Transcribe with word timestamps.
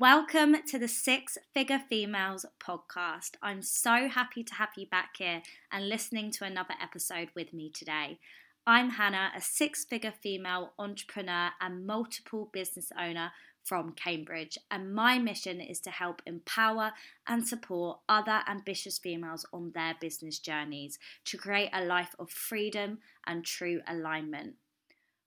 Welcome 0.00 0.56
to 0.68 0.78
the 0.78 0.88
Six 0.88 1.38
Figure 1.52 1.80
Females 1.88 2.44
podcast. 2.58 3.32
I'm 3.40 3.62
so 3.62 4.08
happy 4.08 4.42
to 4.42 4.54
have 4.54 4.70
you 4.76 4.86
back 4.86 5.18
here 5.18 5.42
and 5.70 5.88
listening 5.88 6.32
to 6.32 6.44
another 6.44 6.74
episode 6.82 7.28
with 7.36 7.52
me 7.52 7.70
today. 7.70 8.18
I'm 8.66 8.90
Hannah, 8.90 9.30
a 9.36 9.40
six 9.40 9.84
figure 9.84 10.14
female 10.20 10.72
entrepreneur 10.80 11.50
and 11.60 11.86
multiple 11.86 12.50
business 12.52 12.90
owner 12.98 13.30
from 13.62 13.92
Cambridge, 13.92 14.58
and 14.68 14.92
my 14.92 15.18
mission 15.18 15.60
is 15.60 15.78
to 15.80 15.90
help 15.90 16.22
empower 16.26 16.92
and 17.28 17.46
support 17.46 18.00
other 18.08 18.40
ambitious 18.48 18.98
females 18.98 19.46
on 19.52 19.70
their 19.76 19.94
business 20.00 20.40
journeys 20.40 20.98
to 21.26 21.36
create 21.36 21.70
a 21.72 21.84
life 21.84 22.16
of 22.18 22.30
freedom 22.30 22.98
and 23.26 23.44
true 23.44 23.80
alignment. 23.86 24.54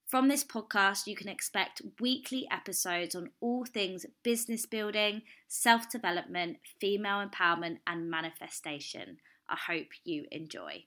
From 0.07 0.29
this 0.29 0.45
podcast, 0.45 1.05
you 1.05 1.17
can 1.17 1.27
expect 1.27 1.81
weekly 1.99 2.47
episodes 2.49 3.13
on 3.13 3.29
all 3.41 3.65
things 3.65 4.05
business 4.23 4.65
building, 4.65 5.23
self 5.49 5.89
development, 5.89 6.59
female 6.79 7.27
empowerment, 7.27 7.79
and 7.85 8.09
manifestation. 8.09 9.17
I 9.49 9.57
hope 9.67 9.87
you 10.05 10.23
enjoy. 10.31 10.85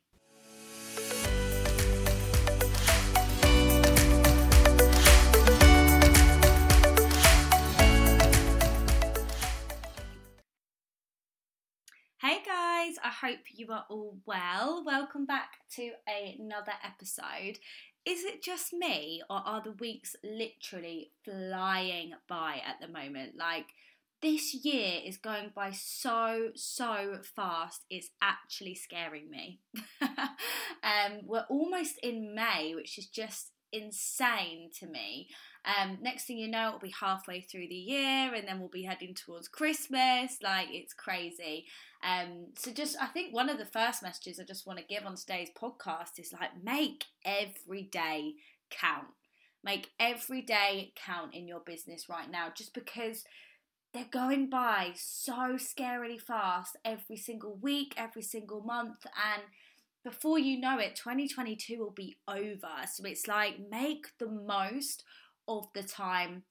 Hey 12.22 12.42
guys, 12.46 12.96
I 13.02 13.08
hope 13.08 13.40
you 13.54 13.72
are 13.72 13.84
all 13.90 14.18
well. 14.26 14.84
Welcome 14.84 15.26
back 15.26 15.52
to 15.76 15.90
another 16.06 16.72
episode. 16.84 17.58
Is 18.06 18.24
it 18.24 18.42
just 18.42 18.72
me, 18.72 19.22
or 19.28 19.42
are 19.44 19.62
the 19.62 19.72
weeks 19.72 20.16
literally 20.24 21.12
flying 21.24 22.12
by 22.28 22.62
at 22.66 22.80
the 22.80 22.88
moment? 22.88 23.36
Like, 23.36 23.66
this 24.22 24.54
year 24.54 25.00
is 25.04 25.16
going 25.16 25.50
by 25.54 25.70
so, 25.70 26.50
so 26.54 27.18
fast, 27.22 27.84
it's 27.88 28.10
actually 28.22 28.74
scaring 28.74 29.30
me. 29.30 29.60
um, 30.02 31.20
we're 31.24 31.46
almost 31.48 31.98
in 32.02 32.34
May, 32.34 32.74
which 32.74 32.98
is 32.98 33.06
just 33.06 33.52
insane 33.72 34.70
to 34.78 34.86
me. 34.86 35.28
Um, 35.64 35.98
next 36.00 36.24
thing 36.24 36.38
you 36.38 36.48
know, 36.48 36.68
it'll 36.68 36.78
be 36.80 36.94
halfway 36.98 37.40
through 37.42 37.68
the 37.68 37.74
year, 37.74 38.34
and 38.34 38.46
then 38.48 38.60
we'll 38.60 38.68
be 38.68 38.84
heading 38.84 39.14
towards 39.14 39.48
Christmas. 39.48 40.38
Like 40.42 40.68
it's 40.70 40.94
crazy. 40.94 41.66
Um, 42.02 42.46
so 42.56 42.70
just, 42.70 42.96
I 43.00 43.06
think 43.06 43.34
one 43.34 43.50
of 43.50 43.58
the 43.58 43.66
first 43.66 44.02
messages 44.02 44.40
I 44.40 44.44
just 44.44 44.66
want 44.66 44.78
to 44.78 44.84
give 44.84 45.04
on 45.04 45.16
today's 45.16 45.50
podcast 45.60 46.18
is 46.18 46.32
like, 46.32 46.50
make 46.62 47.04
every 47.24 47.82
day 47.82 48.34
count. 48.70 49.08
Make 49.62 49.90
every 50.00 50.40
day 50.40 50.94
count 50.96 51.34
in 51.34 51.46
your 51.46 51.60
business 51.60 52.08
right 52.08 52.30
now, 52.30 52.48
just 52.56 52.72
because 52.72 53.24
they're 53.92 54.06
going 54.10 54.48
by 54.48 54.92
so 54.94 55.56
scarily 55.56 56.18
fast 56.18 56.76
every 56.84 57.16
single 57.16 57.58
week, 57.60 57.92
every 57.98 58.22
single 58.22 58.62
month, 58.62 59.04
and 59.34 59.42
before 60.02 60.38
you 60.38 60.58
know 60.58 60.78
it, 60.78 60.96
2022 60.96 61.78
will 61.78 61.90
be 61.90 62.16
over. 62.26 62.86
So 62.90 63.04
it's 63.04 63.26
like 63.26 63.56
make 63.70 64.06
the 64.18 64.28
most 64.28 65.04
of 65.58 65.66
the 65.74 65.82
time 65.82 66.44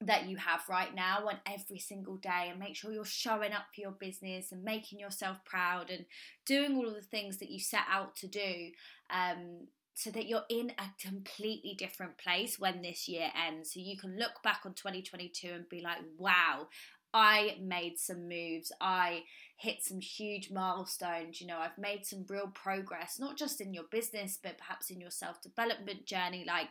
that 0.00 0.28
you 0.28 0.36
have 0.36 0.62
right 0.68 0.94
now 0.94 1.26
and 1.28 1.38
every 1.46 1.78
single 1.78 2.16
day 2.16 2.48
and 2.50 2.58
make 2.58 2.76
sure 2.76 2.92
you're 2.92 3.04
showing 3.04 3.52
up 3.52 3.66
for 3.74 3.80
your 3.80 3.92
business 3.92 4.52
and 4.52 4.62
making 4.62 4.98
yourself 4.98 5.38
proud 5.44 5.88
and 5.90 6.04
doing 6.44 6.76
all 6.76 6.88
of 6.88 6.94
the 6.94 7.00
things 7.00 7.38
that 7.38 7.50
you 7.50 7.58
set 7.58 7.84
out 7.90 8.14
to 8.16 8.26
do 8.26 8.70
um, 9.10 9.66
so 9.94 10.10
that 10.10 10.26
you're 10.26 10.44
in 10.50 10.72
a 10.78 11.06
completely 11.08 11.74
different 11.78 12.18
place 12.18 12.58
when 12.58 12.82
this 12.82 13.08
year 13.08 13.28
ends 13.46 13.72
so 13.72 13.80
you 13.80 13.96
can 13.96 14.18
look 14.18 14.42
back 14.42 14.60
on 14.64 14.74
2022 14.74 15.48
and 15.48 15.68
be 15.68 15.80
like 15.80 15.98
wow 16.18 16.66
I 17.14 17.58
made 17.62 17.96
some 17.96 18.28
moves. 18.28 18.72
I 18.80 19.22
hit 19.56 19.84
some 19.84 20.00
huge 20.00 20.50
milestones. 20.50 21.40
You 21.40 21.46
know, 21.46 21.58
I've 21.58 21.78
made 21.78 22.04
some 22.04 22.26
real 22.28 22.48
progress, 22.48 23.20
not 23.20 23.38
just 23.38 23.60
in 23.60 23.72
your 23.72 23.84
business, 23.84 24.36
but 24.42 24.58
perhaps 24.58 24.90
in 24.90 25.00
your 25.00 25.12
self 25.12 25.40
development 25.40 26.06
journey. 26.06 26.44
Like, 26.44 26.70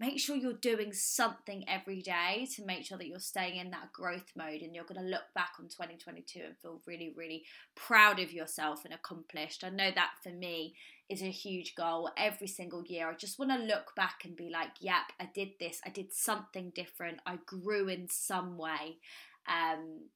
make 0.00 0.20
sure 0.20 0.36
you're 0.36 0.52
doing 0.52 0.92
something 0.92 1.64
every 1.68 2.00
day 2.00 2.48
to 2.54 2.64
make 2.64 2.84
sure 2.84 2.96
that 2.98 3.08
you're 3.08 3.18
staying 3.18 3.56
in 3.56 3.70
that 3.70 3.92
growth 3.92 4.32
mode 4.36 4.62
and 4.62 4.74
you're 4.74 4.84
going 4.84 5.00
to 5.00 5.06
look 5.06 5.24
back 5.34 5.52
on 5.58 5.66
2022 5.66 6.40
and 6.44 6.56
feel 6.58 6.80
really 6.86 7.12
really 7.16 7.44
proud 7.74 8.20
of 8.20 8.32
yourself 8.32 8.84
and 8.84 8.94
accomplished. 8.94 9.64
I 9.64 9.70
know 9.70 9.90
that 9.94 10.10
for 10.22 10.30
me 10.30 10.74
is 11.08 11.22
a 11.22 11.30
huge 11.30 11.74
goal. 11.74 12.10
Every 12.16 12.46
single 12.46 12.84
year 12.84 13.10
i 13.10 13.14
just 13.14 13.38
want 13.38 13.50
to 13.50 13.58
look 13.58 13.94
back 13.96 14.22
and 14.24 14.36
be 14.36 14.50
like 14.50 14.72
yep 14.80 15.12
i 15.20 15.28
did 15.34 15.50
this. 15.58 15.80
I 15.84 15.90
did 15.90 16.12
something 16.12 16.72
different. 16.74 17.18
I 17.26 17.38
grew 17.46 17.88
in 17.88 18.08
some 18.08 18.56
way. 18.56 18.98
Um, 19.46 20.08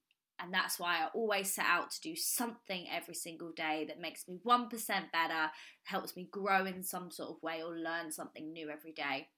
and 0.43 0.53
that's 0.53 0.79
why 0.79 0.97
I 0.97 1.09
always 1.15 1.53
set 1.53 1.67
out 1.67 1.93
to 1.93 2.01
do 2.01 2.17
something 2.17 2.87
every 2.93 3.15
single 3.15 3.53
day 3.53 3.85
that 3.87 4.01
makes 4.01 4.27
me 4.27 4.41
1% 4.45 4.69
better, 5.13 5.51
helps 5.85 6.17
me 6.17 6.27
grow 6.31 6.65
in 6.65 6.83
some 6.83 7.13
sort 7.13 7.31
of 7.31 7.43
way, 7.43 7.63
or 7.63 7.77
learn 7.77 8.11
something 8.11 8.53
new 8.53 8.69
every 8.69 8.91
day. 8.91 9.29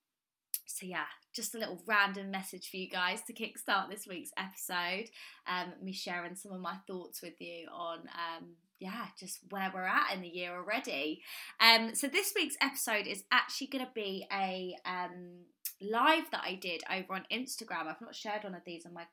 So, 0.67 0.87
yeah, 0.87 1.05
just 1.35 1.55
a 1.55 1.59
little 1.59 1.83
random 1.87 2.31
message 2.31 2.69
for 2.71 2.77
you 2.77 2.89
guys 2.89 3.21
to 3.27 3.33
kickstart 3.33 3.91
this 3.91 4.07
week's 4.07 4.31
episode. 4.37 5.11
Um, 5.47 5.73
me 5.83 5.93
sharing 5.93 6.37
some 6.37 6.53
of 6.53 6.61
my 6.61 6.77
thoughts 6.87 7.23
with 7.23 7.41
you 7.41 7.69
on, 7.73 8.01
um, 8.01 8.55
yeah, 8.81 9.07
just 9.19 9.41
where 9.51 9.71
we're 9.75 9.87
at 9.87 10.15
in 10.15 10.23
the 10.23 10.29
year 10.29 10.55
already. 10.55 11.23
Um, 11.61 11.95
so, 11.95 12.09
this 12.09 12.33
week's 12.35 12.57
episode 12.61 13.07
is 13.07 13.25
actually 13.31 13.69
going 13.69 13.85
to 13.85 13.91
be 13.95 14.27
a 14.33 14.77
um, 14.87 15.45
live 15.91 16.31
that 16.31 16.43
I 16.45 16.55
did 16.55 16.83
over 16.91 17.15
on 17.15 17.25
Instagram. 17.33 17.87
I've 17.87 18.01
not 18.01 18.15
shared 18.15 18.45
one 18.45 18.55
of 18.55 18.65
these 18.65 18.87
on 18.87 18.93
my 18.93 19.05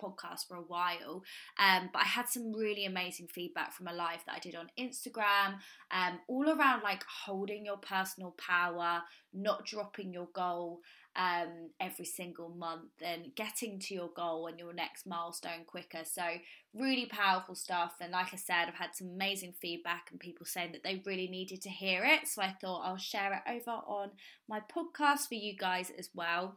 podcast 0.00 0.46
for 0.48 0.56
a 0.56 0.62
while, 0.62 1.22
um, 1.58 1.90
but 1.92 2.02
I 2.02 2.06
had 2.06 2.28
some 2.28 2.52
really 2.52 2.84
amazing 2.84 3.28
feedback 3.28 3.72
from 3.72 3.88
a 3.88 3.92
live 3.92 4.20
that 4.26 4.36
I 4.36 4.38
did 4.38 4.54
on 4.54 4.70
Instagram, 4.78 5.58
um, 5.90 6.20
all 6.28 6.48
around 6.48 6.82
like 6.82 7.04
holding 7.24 7.64
your 7.64 7.78
personal 7.78 8.34
power, 8.38 9.02
not 9.32 9.66
dropping 9.66 10.12
your 10.12 10.28
goal 10.34 10.80
um, 11.16 11.70
every 11.80 12.04
single 12.04 12.48
month 12.48 12.90
and 13.04 13.34
getting 13.34 13.78
to 13.80 13.94
your 13.94 14.10
goal 14.16 14.46
and 14.46 14.58
your 14.58 14.72
next 14.72 15.06
milestone 15.06 15.64
quicker. 15.66 16.04
So, 16.04 16.22
really 16.74 17.06
powerful 17.06 17.54
stuff. 17.54 17.92
And 18.00 18.12
like 18.12 18.32
I 18.32 18.36
said, 18.36 18.68
I've 18.68 18.74
had 18.74 18.94
some 18.94 19.08
amazing 19.08 19.54
feedback 19.60 20.08
and 20.10 20.18
people 20.18 20.46
saying 20.46 20.72
that 20.72 20.82
they 20.84 21.02
really 21.04 21.28
needed 21.28 21.60
to 21.62 21.68
hear 21.68 22.02
it. 22.04 22.28
So, 22.28 22.42
I 22.42 22.54
thought 22.60 22.84
I'll 22.84 22.96
share 22.96 23.32
it 23.34 23.50
over 23.50 23.78
on 23.86 24.10
my 24.48 24.60
podcast 24.60 25.28
for 25.28 25.34
you 25.34 25.56
guys 25.56 25.90
as 25.98 26.08
well. 26.14 26.56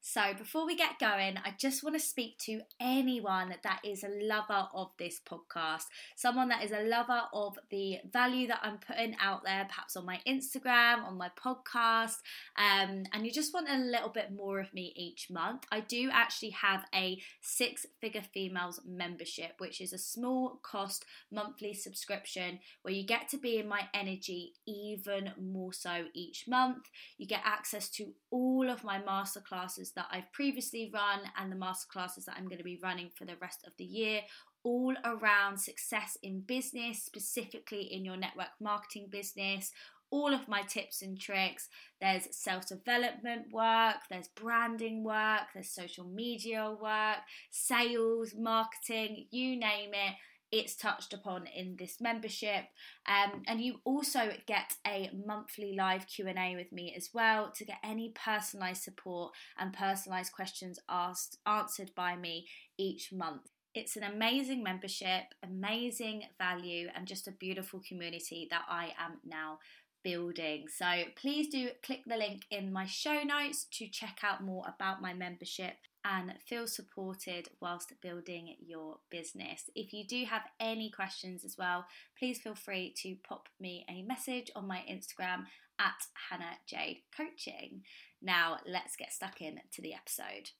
So, 0.00 0.32
before 0.38 0.64
we 0.64 0.76
get 0.76 0.98
going, 1.00 1.36
I 1.44 1.54
just 1.58 1.82
want 1.82 1.96
to 1.96 2.00
speak 2.00 2.38
to 2.44 2.60
anyone 2.80 3.54
that 3.62 3.80
is 3.84 4.04
a 4.04 4.08
lover 4.08 4.68
of 4.72 4.92
this 4.96 5.20
podcast, 5.28 5.82
someone 6.16 6.48
that 6.48 6.62
is 6.64 6.70
a 6.70 6.88
lover 6.88 7.22
of 7.34 7.58
the 7.70 7.98
value 8.10 8.46
that 8.46 8.60
I'm 8.62 8.78
putting 8.78 9.16
out 9.20 9.42
there, 9.44 9.66
perhaps 9.68 9.96
on 9.96 10.06
my 10.06 10.20
Instagram, 10.26 11.04
on 11.04 11.18
my 11.18 11.30
podcast, 11.36 12.16
um, 12.56 13.04
and 13.12 13.26
you 13.26 13.32
just 13.32 13.52
want 13.52 13.68
a 13.68 13.76
little 13.76 14.08
bit 14.08 14.32
more 14.32 14.60
of 14.60 14.72
me 14.72 14.92
each 14.96 15.28
month. 15.30 15.64
I 15.72 15.80
do 15.80 16.08
actually 16.12 16.50
have 16.50 16.84
a 16.94 17.20
six 17.40 17.84
figure 18.00 18.22
females 18.32 18.80
membership, 18.86 19.54
which 19.58 19.80
is 19.80 19.92
a 19.92 19.98
small 19.98 20.60
cost 20.62 21.04
monthly 21.30 21.74
subscription 21.74 22.60
where 22.82 22.94
you 22.94 23.04
get 23.04 23.28
to 23.30 23.36
be 23.36 23.58
in 23.58 23.68
my 23.68 23.82
energy 23.92 24.54
even 24.66 25.32
more 25.40 25.72
so 25.72 26.04
each 26.14 26.46
month. 26.46 26.86
You 27.18 27.26
get 27.26 27.42
access 27.44 27.88
to 27.90 28.12
all 28.30 28.70
of 28.70 28.84
my 28.84 29.00
masterclasses 29.00 29.87
that 29.96 30.06
I've 30.10 30.32
previously 30.32 30.90
run 30.92 31.20
and 31.38 31.50
the 31.50 31.56
masterclasses 31.56 32.24
that 32.26 32.36
I'm 32.36 32.46
going 32.46 32.58
to 32.58 32.64
be 32.64 32.80
running 32.82 33.10
for 33.14 33.24
the 33.24 33.36
rest 33.40 33.64
of 33.66 33.72
the 33.78 33.84
year, 33.84 34.22
all 34.62 34.94
around 35.04 35.58
success 35.58 36.16
in 36.22 36.40
business, 36.40 37.02
specifically 37.02 37.82
in 37.82 38.04
your 38.04 38.16
network 38.16 38.48
marketing 38.60 39.08
business. 39.10 39.72
All 40.10 40.32
of 40.32 40.48
my 40.48 40.62
tips 40.62 41.02
and 41.02 41.20
tricks. 41.20 41.68
There's 42.00 42.34
self 42.34 42.66
development 42.66 43.52
work, 43.52 43.96
there's 44.08 44.28
branding 44.28 45.04
work, 45.04 45.48
there's 45.52 45.70
social 45.70 46.06
media 46.06 46.74
work, 46.80 47.18
sales, 47.50 48.34
marketing, 48.34 49.26
you 49.30 49.58
name 49.58 49.90
it 49.92 50.14
it's 50.50 50.76
touched 50.76 51.12
upon 51.12 51.46
in 51.46 51.76
this 51.78 52.00
membership. 52.00 52.64
Um, 53.06 53.42
and 53.46 53.60
you 53.60 53.80
also 53.84 54.30
get 54.46 54.74
a 54.86 55.10
monthly 55.26 55.74
live 55.76 56.06
q&a 56.06 56.56
with 56.56 56.72
me 56.72 56.94
as 56.96 57.10
well 57.12 57.52
to 57.56 57.64
get 57.64 57.78
any 57.84 58.12
personalized 58.14 58.82
support 58.82 59.32
and 59.58 59.72
personalized 59.72 60.32
questions 60.32 60.78
asked 60.88 61.38
answered 61.46 61.90
by 61.94 62.16
me 62.16 62.46
each 62.78 63.12
month. 63.12 63.42
It's 63.74 63.96
an 63.96 64.02
amazing 64.02 64.62
membership 64.62 65.24
amazing 65.44 66.22
value 66.38 66.88
and 66.94 67.06
just 67.06 67.28
a 67.28 67.32
beautiful 67.32 67.80
community 67.86 68.48
that 68.50 68.62
i 68.68 68.94
am 68.98 69.18
now 69.24 69.58
building 70.08 70.64
so 70.68 70.86
please 71.16 71.48
do 71.48 71.68
click 71.82 72.00
the 72.06 72.16
link 72.16 72.46
in 72.50 72.72
my 72.72 72.86
show 72.86 73.22
notes 73.22 73.66
to 73.70 73.86
check 73.88 74.20
out 74.22 74.42
more 74.42 74.64
about 74.66 75.02
my 75.02 75.12
membership 75.12 75.76
and 76.04 76.32
feel 76.46 76.66
supported 76.66 77.48
whilst 77.60 77.92
building 78.00 78.56
your 78.64 78.98
business. 79.10 79.68
If 79.74 79.92
you 79.92 80.06
do 80.06 80.24
have 80.24 80.42
any 80.58 80.90
questions 80.90 81.44
as 81.44 81.56
well, 81.58 81.84
please 82.18 82.38
feel 82.38 82.54
free 82.54 82.94
to 83.02 83.16
pop 83.28 83.48
me 83.60 83.84
a 83.90 84.02
message 84.02 84.50
on 84.56 84.66
my 84.66 84.84
Instagram 84.88 85.44
at 85.78 86.00
Hannah 86.30 86.58
Jade 86.66 87.02
Coaching. 87.14 87.82
Now, 88.22 88.58
let's 88.66 88.96
get 88.96 89.12
stuck 89.12 89.42
in 89.42 89.60
to 89.72 89.82
the 89.82 89.92
episode. 89.92 90.54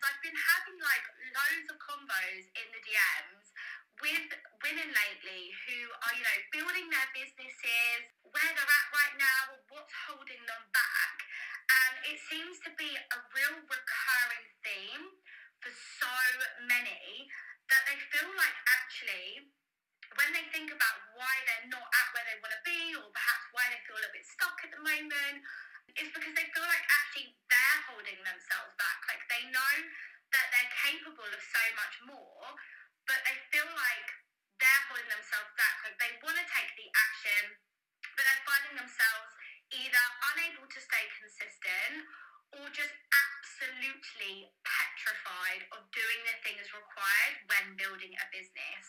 I've 0.00 0.22
been 0.24 0.36
having 0.36 0.78
like 0.80 1.06
loads 1.32 1.68
of 1.68 1.76
combos 1.76 2.44
in 2.56 2.66
the 2.72 2.80
DMs 2.82 3.46
with 4.02 4.28
women 4.62 4.88
lately 4.90 5.54
who 5.66 5.78
are, 6.02 6.14
you 6.16 6.24
know, 6.24 6.38
building 6.50 6.86
their 6.90 7.08
businesses, 7.14 8.00
where 8.26 8.50
they're 8.54 8.74
at 8.74 8.88
right 8.90 9.16
now, 9.20 9.40
what's 9.70 9.94
holding 10.08 10.42
them 10.48 10.64
back. 10.74 11.16
And 11.70 11.94
it 12.14 12.18
seems 12.26 12.58
to 12.66 12.70
be 12.74 12.90
a 12.90 13.18
real 13.32 13.56
recurring 13.64 14.46
theme 14.64 15.06
for 15.62 15.72
so 15.72 16.14
many 16.66 17.28
that 17.70 17.82
they 17.88 17.98
feel 18.12 18.28
like 18.36 18.58
actually 18.76 19.48
when 20.20 20.30
they 20.36 20.44
think 20.52 20.70
about 20.70 20.96
why 21.16 21.32
they're 21.48 21.72
not 21.72 21.88
at 21.88 22.08
where 22.12 22.26
they 22.28 22.38
want 22.38 22.52
to 22.54 22.62
be 22.62 22.94
or 22.94 23.08
perhaps 23.10 23.44
why 23.56 23.64
they 23.72 23.80
feel 23.88 23.96
a 23.96 24.00
little 24.04 24.14
bit 24.14 24.26
stuck 24.28 24.54
at 24.62 24.70
the 24.70 24.82
moment 24.84 25.40
it's 25.96 26.12
because 26.12 26.34
they 26.36 26.46
feel 26.52 26.66
like 26.68 26.84
actually 27.00 27.34
they're 27.50 27.80
holding 27.90 28.20
themselves 28.22 28.72
back 28.76 28.98
like 29.08 29.22
they 29.32 29.42
know 29.50 29.74
that 30.34 30.46
they're 30.52 30.72
capable 30.86 31.26
of 31.26 31.42
so 31.42 31.64
much 31.78 31.94
more 32.06 32.42
but 33.06 33.20
they 33.24 33.36
feel 33.52 33.68
like 33.68 34.08
they're 34.60 34.84
holding 34.88 35.10
themselves 35.10 35.50
back 35.58 35.76
like 35.84 35.96
they 36.00 36.12
want 36.24 36.36
to 36.38 36.46
take 36.48 36.70
the 36.78 36.88
action 36.94 37.42
but 38.14 38.22
they're 38.24 38.46
finding 38.46 38.74
themselves 38.78 39.32
either 39.72 40.04
unable 40.34 40.66
to 40.70 40.78
stay 40.78 41.04
consistent 41.18 42.06
or 42.54 42.70
just 42.70 42.94
absolutely 42.94 44.46
petrified 44.62 45.66
of 45.74 45.82
doing 45.90 46.20
the 46.22 46.36
things 46.46 46.66
required 46.70 47.34
when 47.50 47.74
building 47.74 48.14
a 48.14 48.26
business. 48.30 48.84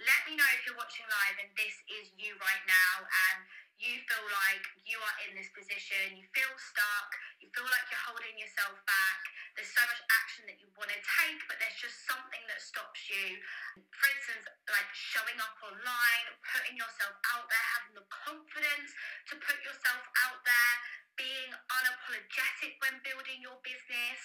Let 0.00 0.20
me 0.24 0.40
know 0.40 0.48
if 0.56 0.64
you're 0.64 0.78
watching 0.78 1.04
live 1.04 1.36
and 1.44 1.52
this 1.52 1.76
is 2.00 2.08
you 2.16 2.32
right 2.40 2.64
now 2.64 3.04
and 3.04 3.38
you 3.80 3.96
feel 4.04 4.26
like 4.28 4.64
you 4.84 5.00
are 5.00 5.16
in 5.24 5.32
this 5.32 5.48
position, 5.56 6.20
you 6.20 6.28
feel 6.36 6.52
stuck, 6.60 7.10
you 7.40 7.48
feel 7.56 7.64
like 7.64 7.86
you're 7.88 8.04
holding 8.04 8.36
yourself 8.36 8.76
back. 8.84 9.20
There's 9.56 9.72
so 9.72 9.80
much 9.80 10.00
action 10.20 10.44
that 10.52 10.60
you 10.60 10.68
want 10.76 10.92
to 10.92 11.00
take, 11.00 11.40
but 11.48 11.56
there's 11.56 11.80
just 11.80 12.04
something 12.04 12.44
that 12.52 12.60
stops 12.60 13.08
you. 13.08 13.40
For 13.88 14.06
instance, 14.12 14.44
like 14.68 14.90
showing 14.92 15.40
up 15.40 15.56
online, 15.64 16.26
putting 16.44 16.76
yourself 16.76 17.16
out 17.32 17.48
there, 17.48 17.66
having 17.80 17.94
the 17.96 18.06
confidence 18.12 18.92
to 19.32 19.34
put 19.40 19.56
yourself 19.64 20.04
out 20.28 20.44
there 20.44 20.74
being 21.20 21.52
unapologetic 21.52 22.80
when 22.80 22.96
building 23.04 23.44
your 23.44 23.60
business, 23.60 24.20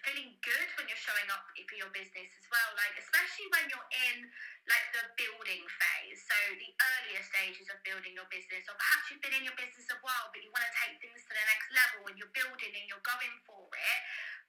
feeling 0.00 0.32
good 0.40 0.68
when 0.80 0.88
you're 0.88 0.96
showing 0.96 1.28
up 1.28 1.44
for 1.52 1.76
your 1.76 1.92
business 1.92 2.32
as 2.32 2.46
well. 2.48 2.70
Like 2.72 2.96
especially 2.96 3.48
when 3.52 3.68
you're 3.68 3.90
in 4.08 4.24
like 4.66 4.86
the 4.90 5.04
building 5.14 5.62
phase, 5.62 6.20
so 6.26 6.36
the 6.58 6.70
earlier 6.74 7.22
stages 7.22 7.70
of 7.70 7.78
building 7.86 8.18
your 8.18 8.28
business, 8.32 8.66
or 8.66 8.74
perhaps 8.74 9.08
you've 9.08 9.22
been 9.22 9.36
in 9.38 9.46
your 9.46 9.56
business 9.56 9.86
a 9.92 9.98
while 10.02 10.28
but 10.34 10.42
you 10.42 10.50
want 10.50 10.66
to 10.66 10.74
take 10.74 10.98
things 10.98 11.22
to 11.24 11.32
the 11.32 11.44
next 11.46 11.68
level 11.70 12.00
and 12.10 12.16
you're 12.18 12.34
building 12.34 12.72
and 12.74 12.86
you're 12.90 13.06
going 13.06 13.34
for 13.46 13.64
it, 13.70 14.00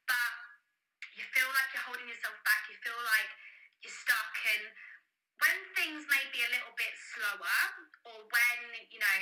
but 0.10 0.32
you 1.14 1.24
feel 1.36 1.50
like 1.54 1.70
you're 1.76 1.86
holding 1.86 2.08
yourself 2.10 2.36
back, 2.42 2.66
you 2.72 2.78
feel 2.82 3.00
like 3.06 3.30
you're 3.84 3.94
stuck 3.94 4.34
and 4.58 4.64
when 5.40 5.58
things 5.72 6.04
may 6.12 6.24
be 6.36 6.44
a 6.44 6.52
little 6.52 6.76
bit 6.76 6.92
slower 7.16 7.60
or 8.12 8.18
when, 8.28 8.60
you 8.92 9.00
know, 9.00 9.20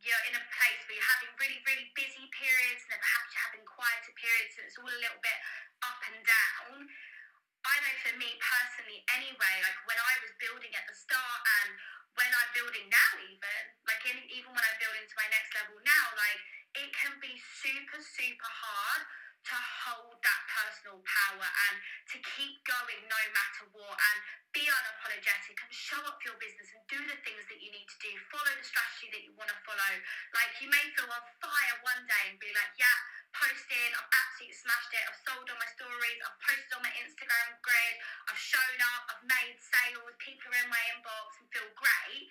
you're 0.00 0.24
in 0.30 0.34
a 0.38 0.44
place 0.54 0.80
where 0.88 0.96
you're 0.96 1.12
having 1.18 1.32
really, 1.36 1.60
really 1.68 1.88
busy 1.92 2.24
periods 2.32 2.80
and 2.88 2.96
then 2.96 3.02
perhaps 3.02 3.28
you're 3.34 3.46
having 3.50 3.64
quieter 3.68 4.14
periods 4.16 4.52
and 4.56 4.64
it's 4.68 4.78
all 4.80 4.88
a 4.88 5.02
little 5.02 5.20
bit 5.20 5.38
up 5.84 6.00
and 6.08 6.18
down. 6.24 6.88
I 7.66 7.76
know 7.82 7.94
for 8.06 8.14
me 8.16 8.30
personally 8.38 9.02
anyway, 9.18 9.54
like 9.66 9.78
when 9.90 9.98
I 9.98 10.14
was 10.22 10.32
building 10.38 10.72
at 10.74 10.86
the 10.86 10.96
start 10.96 11.40
and 11.62 11.74
when 12.14 12.30
I'm 12.30 12.50
building 12.56 12.86
now 12.88 13.12
even, 13.26 13.62
like 13.84 14.02
in, 14.08 14.16
even 14.32 14.50
when 14.54 14.64
I'm 14.64 14.78
building 14.80 15.04
to 15.04 15.16
my 15.18 15.28
next 15.34 15.50
level 15.52 15.76
now, 15.84 16.06
like 16.16 16.40
it 16.78 16.90
can 16.94 17.14
be 17.18 17.34
super, 17.60 18.00
super 18.00 18.50
hard 18.50 19.02
to 19.46 19.56
hold 19.86 20.18
that 20.26 20.42
personal 20.50 20.98
power 21.06 21.48
and 21.70 21.74
to 22.10 22.16
keep 22.34 22.54
going 22.66 23.02
no 23.06 23.20
matter 23.30 23.70
what 23.70 23.94
and 23.94 24.18
be 24.50 24.66
unapologetic 24.66 25.54
and 25.54 25.70
show 25.70 26.02
up 26.02 26.18
your 26.26 26.34
business 26.42 26.66
and 26.74 26.82
do 26.90 26.98
the 27.06 27.14
things 27.22 27.46
that 27.46 27.62
you 27.62 27.70
need 27.70 27.86
to 27.86 27.98
do. 28.02 28.10
Follow 28.32 28.50
the 28.58 28.66
strategy 28.66 29.06
that 29.14 29.22
you 29.22 29.30
want 29.38 29.46
to 29.52 29.58
follow. 29.62 29.92
Like 30.34 30.50
you 30.58 30.66
may 30.66 30.82
feel 30.98 31.06
on 31.06 31.22
fire 31.38 31.76
one 31.86 32.02
day 32.10 32.34
and 32.34 32.42
be 32.42 32.50
like, 32.58 32.74
yeah, 32.74 32.98
posting, 33.36 33.90
I've 33.92 34.12
absolutely 34.12 34.56
smashed 34.56 34.92
it, 34.96 35.04
I've 35.04 35.20
sold 35.24 35.46
on 35.52 35.58
my 35.60 35.70
stories, 35.76 36.18
I've 36.24 36.40
posted 36.40 36.72
on 36.72 36.82
my 36.84 36.94
Instagram 36.96 37.48
grid, 37.60 37.94
I've 38.32 38.40
shown 38.40 38.78
up, 38.96 39.02
I've 39.12 39.26
made 39.28 39.56
sales, 39.60 40.12
people 40.20 40.48
are 40.52 40.60
in 40.64 40.70
my 40.72 40.82
inbox 40.96 41.36
and 41.40 41.46
feel 41.52 41.68
great. 41.76 42.24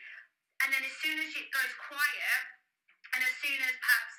And 0.65 0.73
then 0.73 0.81
as 0.81 0.95
soon 0.97 1.17
as 1.21 1.31
it 1.37 1.47
goes 1.53 1.73
quiet, 1.77 2.41
and 3.13 3.21
as 3.21 3.33
soon 3.39 3.59
as 3.61 3.75
perhaps 3.77 4.13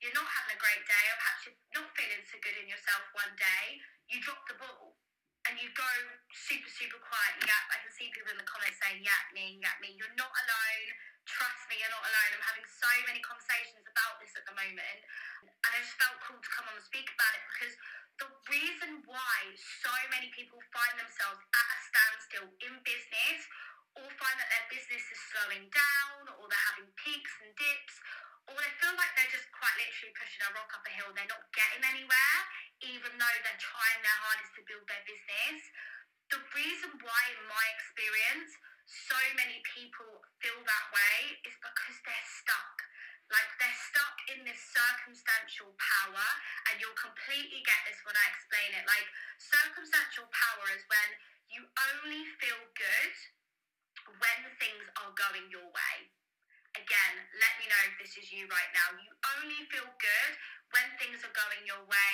you're 0.00 0.16
not 0.16 0.26
having 0.26 0.56
a 0.56 0.60
great 0.60 0.84
day, 0.88 1.04
or 1.12 1.16
perhaps 1.20 1.40
you're 1.44 1.60
not 1.76 1.88
feeling 1.92 2.24
so 2.24 2.36
good 2.40 2.56
in 2.56 2.66
yourself 2.66 3.04
one 3.12 3.34
day, 3.36 3.78
you 4.08 4.18
drop 4.24 4.40
the 4.48 4.56
ball 4.56 4.96
and 5.48 5.56
you 5.60 5.68
go 5.76 5.92
super, 6.32 6.68
super 6.68 7.00
quiet. 7.00 7.34
Yeah, 7.44 7.62
I 7.72 7.80
can 7.84 7.92
see 7.92 8.12
people 8.12 8.32
in 8.32 8.40
the 8.40 8.48
comments 8.48 8.76
saying, 8.80 9.00
yeah, 9.00 9.20
me, 9.32 9.60
yeah, 9.60 9.76
me. 9.80 9.96
You're 9.96 10.12
not 10.16 10.28
alone. 10.28 10.88
Trust 11.28 11.62
me, 11.68 11.78
you're 11.80 11.92
not 11.92 12.04
alone. 12.04 12.30
I'm 12.36 12.46
having 12.52 12.68
so 12.68 12.92
many 13.08 13.20
conversations 13.20 13.84
about 13.86 14.20
this 14.20 14.32
at 14.36 14.44
the 14.44 14.54
moment. 14.56 15.00
And 15.44 15.70
I 15.72 15.78
just 15.80 15.96
felt 16.00 16.16
cool 16.24 16.40
to 16.40 16.50
come 16.52 16.66
on 16.68 16.76
and 16.76 16.84
speak 16.84 17.08
about 17.12 17.32
it 17.36 17.44
because 17.52 17.74
the 18.20 18.28
reason 18.52 19.00
why 19.08 19.38
so 19.56 19.94
many 20.12 20.28
people 20.36 20.60
find 20.72 20.94
themselves 21.00 21.40
at 21.40 21.66
a 21.68 21.78
standstill 21.88 22.48
in 22.60 22.74
business 22.84 23.40
or 23.96 24.04
find 24.20 24.36
that 24.38 24.48
their 24.52 24.66
business 24.70 25.02
is 25.02 25.20
slowing 25.32 25.66
down 25.72 26.28
or 26.36 26.44
they're 26.48 26.68
having 26.72 26.88
peaks 27.00 27.32
and 27.44 27.52
dips 27.56 27.96
or 28.50 28.58
they 28.58 28.72
feel 28.82 28.94
like 28.98 29.12
they're 29.14 29.30
just 29.30 29.46
quite 29.54 29.74
literally 29.78 30.14
pushing 30.18 30.42
a 30.42 30.50
rock 30.56 30.70
up 30.74 30.82
a 30.82 30.92
hill. 30.98 31.10
They're 31.14 31.30
not 31.30 31.46
getting 31.54 31.86
anywhere, 31.86 32.38
even 32.82 33.12
though 33.14 33.38
they're 33.46 33.62
trying 33.62 34.00
their 34.02 34.20
hardest 34.26 34.52
to 34.58 34.62
build 34.66 34.84
their 34.90 35.04
business. 35.06 35.60
The 36.34 36.40
reason 36.58 36.90
why, 36.98 37.20
in 37.30 37.42
my 37.46 37.64
experience, 37.78 38.50
so 38.90 39.18
many 39.38 39.62
people 39.70 40.10
feel 40.42 40.58
that 40.66 40.86
way 40.90 41.38
is 41.46 41.54
because 41.62 41.96
they're 42.02 42.30
stuck. 42.42 42.76
Like 43.30 43.50
they're 43.62 43.80
stuck 43.94 44.16
in 44.34 44.42
this 44.42 44.58
circumstantial 44.74 45.70
power, 45.78 46.26
and 46.70 46.82
you'll 46.82 46.98
completely 46.98 47.62
get 47.62 47.80
this 47.86 48.02
when 48.02 48.18
I 48.18 48.26
explain 48.34 48.74
it. 48.74 48.82
Like, 48.90 49.06
circumstantial 49.38 50.26
power 50.34 50.66
is 50.74 50.82
when 50.90 51.08
you 51.54 51.62
only 51.94 52.26
feel 52.42 52.58
good 52.74 53.14
when 54.18 54.38
things 54.58 54.82
are 54.98 55.14
going 55.14 55.46
your 55.46 55.70
way 55.70 56.10
again, 56.78 57.14
let 57.38 57.52
me 57.58 57.66
know 57.66 57.82
if 57.90 57.94
this 57.98 58.14
is 58.18 58.30
you 58.30 58.46
right 58.46 58.72
now. 58.74 58.94
You 58.94 59.10
only 59.38 59.60
feel 59.70 59.88
good 59.98 60.32
when 60.70 60.86
things 61.02 61.18
are 61.26 61.34
going 61.34 61.62
your 61.66 61.82
way, 61.86 62.12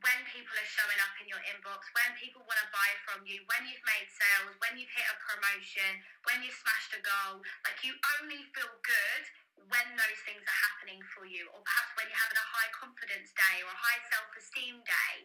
when 0.00 0.18
people 0.32 0.56
are 0.56 0.70
showing 0.72 1.00
up 1.04 1.14
in 1.20 1.28
your 1.28 1.42
inbox, 1.52 1.84
when 1.92 2.10
people 2.16 2.40
want 2.48 2.60
to 2.60 2.68
buy 2.72 2.90
from 3.04 3.20
you, 3.28 3.44
when 3.48 3.62
you've 3.68 3.84
made 3.84 4.08
sales, 4.08 4.56
when 4.64 4.80
you've 4.80 4.92
hit 4.92 5.04
a 5.08 5.16
promotion, 5.20 6.00
when 6.28 6.40
you've 6.40 6.56
smashed 6.56 6.96
a 6.96 7.00
goal. 7.04 7.44
Like 7.68 7.80
you 7.84 7.92
only 8.20 8.40
feel 8.56 8.72
good 8.80 9.24
when 9.68 9.86
those 10.00 10.20
things 10.24 10.40
are 10.40 10.60
happening 10.72 11.00
for 11.12 11.28
you, 11.28 11.48
or 11.52 11.60
perhaps 11.60 11.92
when 12.00 12.08
you're 12.08 12.24
having 12.24 12.40
a 12.40 12.48
high 12.48 12.72
confidence 12.72 13.30
day 13.36 13.60
or 13.60 13.68
a 13.68 13.80
high 13.80 14.02
self 14.08 14.28
esteem 14.36 14.80
day. 14.82 15.16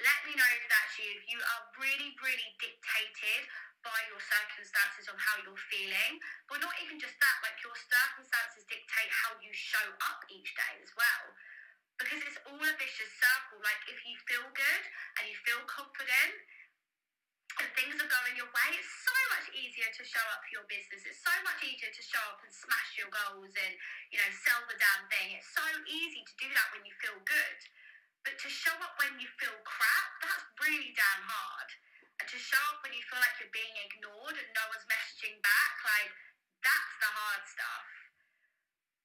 Let 0.00 0.20
me 0.24 0.32
know 0.36 0.50
if 0.56 0.64
that's 0.72 0.96
you. 1.00 1.08
If 1.20 1.24
you 1.28 1.40
are 1.40 1.62
really, 1.76 2.16
really 2.20 2.50
dictated 2.56 3.44
by 3.84 3.98
your 4.08 4.22
circumstances 4.22 5.10
of 5.10 5.18
how 5.18 5.36
you're 5.42 5.64
feeling. 5.68 6.16
But 6.48 6.62
not 6.62 6.72
even 6.80 6.96
just 7.02 7.18
that, 7.18 7.36
like 7.44 7.58
your 7.60 7.76
circumstances 7.76 8.64
dictate 8.70 9.10
how 9.10 9.36
you 9.42 9.50
show 9.52 9.84
up 10.08 10.22
each 10.30 10.54
day 10.54 10.74
as 10.80 10.90
well. 10.94 11.24
Because 11.98 12.24
it's 12.24 12.31
all 12.62 12.70
a 12.70 12.78
vicious 12.78 13.10
circle. 13.18 13.58
Like 13.58 13.82
if 13.90 13.98
you 14.06 14.14
feel 14.30 14.46
good 14.54 14.82
and 15.18 15.26
you 15.26 15.34
feel 15.42 15.58
confident 15.66 16.34
and 17.58 17.66
things 17.74 17.98
are 17.98 18.06
going 18.06 18.38
your 18.38 18.46
way, 18.54 18.70
it's 18.78 18.94
so 19.02 19.18
much 19.34 19.50
easier 19.50 19.90
to 19.90 20.02
show 20.06 20.22
up 20.30 20.46
for 20.46 20.62
your 20.62 20.66
business. 20.70 21.02
It's 21.02 21.26
so 21.26 21.34
much 21.42 21.58
easier 21.66 21.90
to 21.90 22.02
show 22.06 22.22
up 22.30 22.38
and 22.46 22.54
smash 22.54 22.90
your 22.94 23.10
goals 23.10 23.50
and, 23.50 23.74
you 24.14 24.22
know, 24.22 24.30
sell 24.30 24.62
the 24.70 24.78
damn 24.78 25.04
thing. 25.10 25.34
It's 25.34 25.50
so 25.50 25.66
easy 25.90 26.22
to 26.22 26.34
do 26.38 26.48
that 26.54 26.70
when 26.70 26.86
you 26.86 26.94
feel 27.02 27.18
good. 27.26 27.58
But 28.22 28.38
to 28.38 28.48
show 28.48 28.78
up 28.78 28.94
when 29.02 29.18
you 29.18 29.26
feel 29.42 29.58
crap, 29.66 30.10
that's 30.22 30.46
really 30.62 30.94
damn 30.94 31.26
hard 31.26 31.68
And 32.22 32.26
to 32.30 32.38
show 32.38 32.62
up 32.70 32.78
when 32.86 32.94
you 32.94 33.02
feel 33.10 33.18
like 33.18 33.34
you're 33.42 33.50
being 33.50 33.74
ignored 33.90 34.38
and 34.38 34.50
no 34.54 34.64
one's 34.70 34.86
messaging 34.86 35.34
back, 35.42 35.74
like 35.82 36.14
that's 36.62 36.94
the 37.02 37.10
hard 37.10 37.42
stuff. 37.42 37.86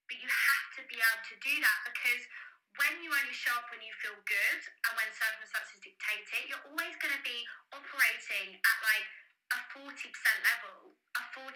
But 0.06 0.22
you 0.22 0.30
have 0.30 0.66
to 0.78 0.82
be 0.86 1.02
able 1.02 1.26
to 1.34 1.36
do 1.42 1.54
that 1.66 1.80
because 1.90 2.22
when 2.77 3.01
you 3.01 3.10
only 3.10 3.34
show 3.34 3.53
up 3.57 3.69
when 3.74 3.81
you 3.81 3.93
feel 4.01 4.17
good 4.25 4.62
and 4.62 4.93
when 4.93 5.10
circumstances 5.13 5.81
dictate 5.81 6.25
it, 6.29 6.43
you're 6.50 6.65
always 6.69 6.93
going 7.01 7.13
to 7.13 7.24
be 7.25 7.41
operating 7.74 8.57
at 8.57 8.77
like 8.86 9.07
a 9.55 9.60
40% 9.74 9.88
level, 10.43 10.91
a 11.15 11.24
40%, 11.31 11.48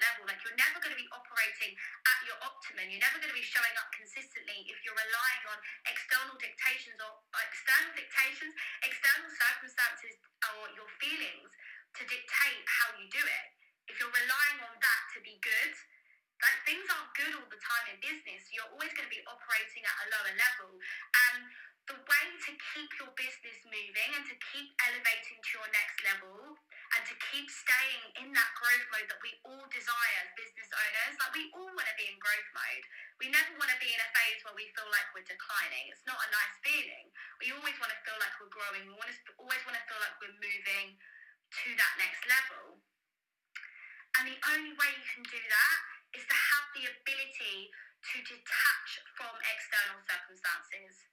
level. 0.00 0.22
Like 0.24 0.38
you're 0.46 0.56
never 0.56 0.78
going 0.78 0.94
to 0.94 1.00
be 1.00 1.10
operating 1.10 1.74
at 1.74 2.18
your 2.24 2.38
optimum. 2.40 2.88
You're 2.88 3.02
never 3.02 3.18
going 3.18 3.32
to 3.32 3.36
be 3.38 3.44
showing 3.44 3.74
up 3.76 3.90
consistently 3.92 4.64
if 4.70 4.78
you're 4.86 4.96
relying 4.96 5.44
on 5.50 5.58
external 5.90 6.38
dictations 6.38 6.96
or, 7.02 7.12
or 7.12 7.40
external 7.42 7.92
dictations, 7.92 8.54
external 8.86 9.30
circumstances 9.34 10.14
or 10.54 10.70
your 10.78 10.88
feelings 11.02 11.50
to 11.98 12.02
dictate 12.06 12.62
how 12.64 12.94
you 12.96 13.10
do 13.10 13.20
it. 13.20 13.48
If 13.90 13.98
you're 13.98 14.14
relying 14.14 14.60
on 14.64 14.74
that 14.78 15.02
to 15.14 15.18
be 15.22 15.38
good, 15.42 15.74
like 16.42 16.58
things 16.68 16.86
aren't 16.92 17.12
good 17.16 17.32
all 17.32 17.48
the 17.48 17.60
time 17.60 17.86
in 17.92 17.96
business. 18.04 18.52
You're 18.52 18.68
always 18.68 18.92
going 18.92 19.08
to 19.08 19.14
be 19.14 19.24
operating 19.24 19.82
at 19.88 19.96
a 20.04 20.06
lower 20.12 20.34
level. 20.36 20.70
And 21.32 21.48
the 21.86 21.94
way 22.02 22.24
to 22.34 22.50
keep 22.50 22.90
your 22.98 23.14
business 23.14 23.62
moving 23.62 24.10
and 24.18 24.26
to 24.26 24.34
keep 24.50 24.74
elevating 24.82 25.38
to 25.38 25.50
your 25.54 25.70
next 25.70 26.02
level 26.02 26.58
and 26.98 27.02
to 27.06 27.14
keep 27.30 27.46
staying 27.46 28.02
in 28.18 28.34
that 28.34 28.50
growth 28.58 28.86
mode 28.90 29.06
that 29.06 29.22
we 29.22 29.30
all 29.46 29.62
desire 29.70 30.16
as 30.26 30.34
business 30.34 30.66
owners, 30.74 31.14
like 31.14 31.30
we 31.30 31.46
all 31.54 31.70
want 31.70 31.86
to 31.86 31.94
be 31.94 32.10
in 32.10 32.18
growth 32.18 32.50
mode. 32.50 32.84
We 33.22 33.30
never 33.30 33.54
want 33.54 33.70
to 33.70 33.78
be 33.78 33.94
in 33.94 34.02
a 34.02 34.10
phase 34.18 34.42
where 34.42 34.58
we 34.58 34.66
feel 34.74 34.90
like 34.90 35.06
we're 35.14 35.30
declining. 35.30 35.86
It's 35.94 36.02
not 36.10 36.18
a 36.18 36.28
nice 36.34 36.54
feeling. 36.66 37.06
We 37.38 37.54
always 37.54 37.78
want 37.78 37.94
to 37.94 38.00
feel 38.02 38.18
like 38.18 38.34
we're 38.42 38.50
growing. 38.50 38.82
We 38.90 38.94
want 38.98 39.10
to, 39.14 39.18
always 39.38 39.62
want 39.62 39.78
to 39.78 39.84
feel 39.86 40.02
like 40.02 40.18
we're 40.18 40.38
moving 40.42 40.98
to 40.98 41.68
that 41.78 41.94
next 42.02 42.26
level. 42.26 42.82
And 44.18 44.26
the 44.26 44.38
only 44.58 44.74
way 44.74 44.90
you 44.90 45.06
can 45.06 45.22
do 45.22 45.38
that 45.38 45.95
is 46.16 46.24
to 46.24 46.36
have 46.36 46.66
the 46.72 46.84
ability 46.88 47.68
to 47.68 48.16
detach 48.24 48.90
from 49.12 49.36
external 49.44 50.00
circumstances 50.08 51.04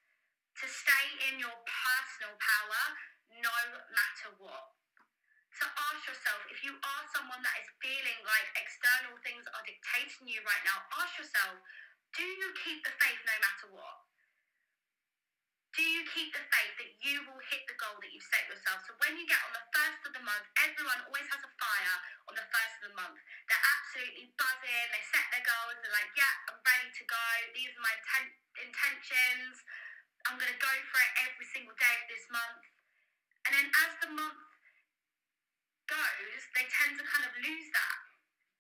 to 0.56 0.66
stay 0.72 1.06
in 1.28 1.44
your 1.44 1.58
personal 1.68 2.32
power 2.40 2.84
no 3.44 3.58
matter 3.92 4.32
what. 4.40 4.72
To 5.60 5.66
ask 5.68 6.08
yourself 6.08 6.40
if 6.48 6.64
you 6.64 6.74
are 6.80 7.04
someone 7.12 7.44
that 7.44 7.56
is 7.60 7.70
feeling 7.84 8.20
like 8.24 8.48
external 8.56 9.20
things 9.22 9.44
are 9.52 9.66
dictating 9.68 10.32
you 10.32 10.40
right 10.48 10.64
now, 10.64 10.80
ask 10.98 11.20
yourself, 11.20 11.60
do 12.16 12.24
you 12.24 12.50
keep 12.64 12.80
the 12.88 12.94
faith 12.96 13.22
no 13.28 13.36
matter 13.44 13.68
what? 13.76 14.13
Do 15.74 15.82
you 15.82 16.06
keep 16.14 16.30
the 16.30 16.46
faith 16.54 16.76
that 16.78 16.92
you 17.02 17.26
will 17.26 17.42
hit 17.50 17.66
the 17.66 17.74
goal 17.82 17.98
that 17.98 18.14
you've 18.14 18.30
set 18.30 18.46
yourself? 18.46 18.86
So 18.86 18.94
when 19.02 19.18
you 19.18 19.26
get 19.26 19.42
on 19.42 19.58
the 19.58 19.66
first 19.74 20.06
of 20.06 20.14
the 20.14 20.22
month, 20.22 20.46
everyone 20.62 21.02
always 21.10 21.26
has 21.34 21.42
a 21.42 21.50
fire 21.50 21.98
on 22.30 22.38
the 22.38 22.46
first 22.46 22.74
of 22.78 22.94
the 22.94 22.94
month. 22.94 23.18
They're 23.50 23.68
absolutely 23.82 24.30
buzzing, 24.38 24.88
they 24.94 25.02
set 25.10 25.26
their 25.34 25.42
goals, 25.42 25.82
they're 25.82 25.98
like, 25.98 26.14
yeah, 26.14 26.30
I'm 26.46 26.62
ready 26.62 26.94
to 26.94 27.04
go, 27.10 27.26
these 27.58 27.74
are 27.74 27.82
my 27.82 27.90
inten- 27.90 28.38
intentions. 28.70 29.66
I'm 30.30 30.38
going 30.38 30.54
to 30.54 30.62
go 30.62 30.74
for 30.94 31.00
it 31.02 31.12
every 31.26 31.48
single 31.50 31.74
day 31.74 31.96
of 31.98 32.06
this 32.06 32.26
month. 32.30 32.64
And 33.50 33.52
then 33.58 33.68
as 33.74 33.92
the 33.98 34.10
month 34.14 34.46
goes, 35.90 36.42
they 36.54 36.70
tend 36.70 37.02
to 37.02 37.04
kind 37.10 37.26
of 37.26 37.34
lose 37.42 37.70
that. 37.74 37.98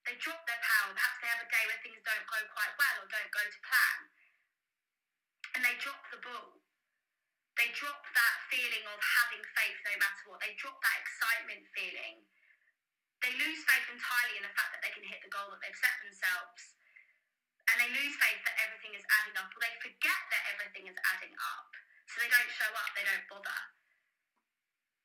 They 0.09 0.17
drop 0.17 0.41
their 0.49 0.59
power. 0.65 0.97
Perhaps 0.97 1.17
they 1.21 1.29
have 1.29 1.45
a 1.45 1.49
day 1.53 1.63
where 1.69 1.77
things 1.85 2.01
don't 2.01 2.25
go 2.25 2.41
quite 2.57 2.73
well 2.73 2.95
or 2.99 3.07
don't 3.07 3.31
go 3.37 3.43
to 3.45 3.59
plan. 3.61 3.97
And 5.53 5.61
they 5.61 5.77
drop 5.77 6.01
the 6.09 6.17
ball. 6.17 6.62
They 7.57 7.69
drop 7.77 8.01
that 8.01 8.37
feeling 8.49 8.85
of 8.89 8.97
having 8.97 9.43
faith 9.53 9.79
no 9.85 9.93
matter 10.01 10.23
what. 10.29 10.41
They 10.41 10.57
drop 10.57 10.77
that 10.81 10.97
excitement 11.05 11.63
feeling. 11.73 12.25
They 13.21 13.33
lose 13.39 13.61
faith 13.65 13.87
entirely 13.87 14.41
in 14.41 14.45
the 14.45 14.53
fact 14.57 14.73
that 14.75 14.81
they 14.83 14.91
can 14.91 15.05
hit 15.05 15.21
the 15.21 15.31
goal 15.31 15.53
that 15.53 15.61
they've 15.61 15.77
set 15.77 15.95
themselves 16.01 16.73
and 17.73 17.81
they 17.81 17.89
lose 17.95 18.15
faith 18.21 18.41
that 18.45 18.57
everything 18.69 18.93
is 18.93 19.05
adding 19.23 19.33
up, 19.39 19.49
or 19.49 19.59
they 19.63 19.73
forget 19.81 20.21
that 20.29 20.43
everything 20.53 20.85
is 20.85 20.99
adding 21.15 21.33
up. 21.33 21.69
So 22.05 22.21
they 22.21 22.29
don't 22.29 22.51
show 22.53 22.69
up, 22.69 22.93
they 22.93 23.01
don't 23.07 23.25
bother. 23.31 23.61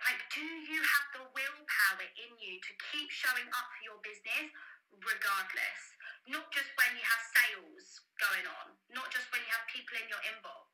Like, 0.05 0.21
do 0.31 0.45
you 0.45 0.81
have 0.85 1.07
the 1.17 1.25
willpower 1.33 2.07
in 2.21 2.31
you 2.37 2.61
to 2.61 2.73
keep 2.93 3.09
showing 3.09 3.49
up 3.57 3.67
for 3.73 3.83
your 3.88 3.99
business 4.05 4.52
regardless? 5.00 5.81
Not 6.28 6.52
just 6.52 6.69
when 6.76 6.93
you 6.93 7.05
have 7.09 7.23
sales 7.40 8.05
going 8.21 8.45
on, 8.45 8.76
not 8.93 9.09
just 9.17 9.33
when 9.33 9.40
you 9.43 9.50
have 9.55 9.64
people 9.73 9.97
in 9.97 10.07
your 10.12 10.23
inbox, 10.28 10.71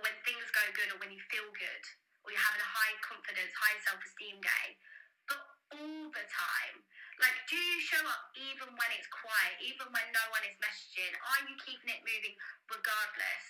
when 0.00 0.14
things 0.24 0.46
go 0.54 0.64
good, 0.72 0.90
or 0.94 0.98
when 1.02 1.12
you 1.12 1.20
feel 1.28 1.48
good, 1.52 1.84
or 2.24 2.32
you're 2.32 2.46
having 2.46 2.64
a 2.64 2.72
high 2.72 2.96
confidence, 3.04 3.52
high 3.52 3.78
self 3.84 4.00
esteem 4.00 4.40
day, 4.40 4.68
but 5.28 5.40
all 5.76 6.08
the 6.12 6.26
time. 6.28 6.76
Like, 7.20 7.36
do 7.46 7.58
you 7.58 7.78
show 7.84 8.02
up 8.08 8.32
even 8.34 8.72
when 8.72 8.90
it's 8.96 9.08
quiet, 9.12 9.60
even 9.60 9.86
when 9.92 10.06
no 10.10 10.24
one 10.32 10.42
is 10.48 10.56
messaging? 10.58 11.12
Are 11.12 11.42
you 11.44 11.54
keeping 11.60 11.92
it 11.92 12.02
moving 12.02 12.34
regardless? 12.66 13.46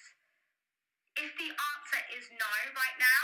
If 1.16 1.30
the 1.36 1.50
answer 1.52 2.02
is 2.16 2.24
no 2.36 2.52
right 2.74 2.98
now, 2.98 3.22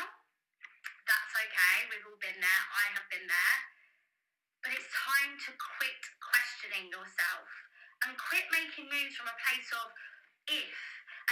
that's 1.08 1.34
okay. 1.34 1.76
We've 1.88 2.04
all 2.04 2.20
been 2.20 2.38
there. 2.38 2.62
I 2.68 2.84
have 2.96 3.08
been 3.08 3.24
there. 3.24 3.58
But 4.60 4.74
it's 4.74 4.90
time 4.90 5.38
to 5.48 5.50
quit 5.54 6.02
questioning 6.20 6.90
yourself 6.90 7.48
and 8.04 8.18
quit 8.18 8.46
making 8.50 8.90
moves 8.90 9.14
from 9.14 9.30
a 9.30 9.36
place 9.40 9.70
of 9.72 9.88
if 10.50 10.76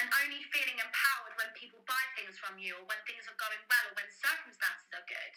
and 0.00 0.06
only 0.22 0.44
feeling 0.54 0.78
empowered 0.78 1.25
when 1.38 1.50
people 1.56 1.80
buy 1.84 2.04
things 2.16 2.36
from 2.40 2.56
you 2.60 2.76
or 2.76 2.84
when 2.88 3.00
things 3.08 3.24
are 3.28 3.38
going 3.38 3.60
well 3.68 3.84
or 3.90 3.94
when 3.96 4.08
circumstances 4.10 4.90
are 4.96 5.06
good 5.06 5.34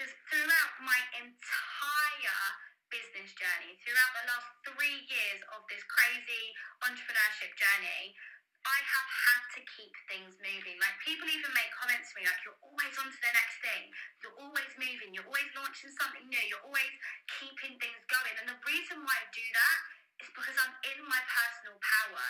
because 0.00 0.16
throughout 0.32 0.72
my 0.80 0.96
entire 1.20 2.42
business 2.88 3.36
journey, 3.36 3.76
throughout 3.84 4.12
the 4.16 4.24
last 4.32 4.48
three 4.64 4.98
years 5.12 5.40
of 5.52 5.60
this 5.68 5.84
crazy 5.92 6.44
entrepreneurship 6.88 7.52
journey, 7.52 8.16
I 8.64 8.78
have 8.80 9.08
had 9.08 9.42
to 9.56 9.60
keep 9.76 9.92
things 10.08 10.36
moving. 10.40 10.76
Like 10.80 10.96
people 11.04 11.28
even 11.28 11.52
make 11.52 11.68
comments 11.76 12.12
to 12.12 12.14
me 12.16 12.28
like, 12.28 12.40
"You're 12.44 12.60
always 12.64 12.96
on 12.96 13.12
to 13.12 13.20
the 13.20 13.32
next 13.36 13.56
thing. 13.60 13.92
You're 14.24 14.36
always 14.40 14.72
moving. 14.80 15.12
You're 15.12 15.28
always 15.28 15.52
launching 15.56 15.92
something 15.96 16.24
new. 16.28 16.44
You're 16.48 16.64
always 16.64 16.92
keeping 17.40 17.76
things 17.80 18.02
going." 18.08 18.34
And 18.40 18.48
the 18.48 18.60
reason 18.68 19.04
why 19.04 19.16
I 19.16 19.28
do 19.32 19.46
that 19.52 19.78
is 20.24 20.28
because 20.32 20.56
I'm 20.60 20.76
in 20.92 21.00
my 21.08 21.20
personal 21.28 21.76
power. 21.80 22.26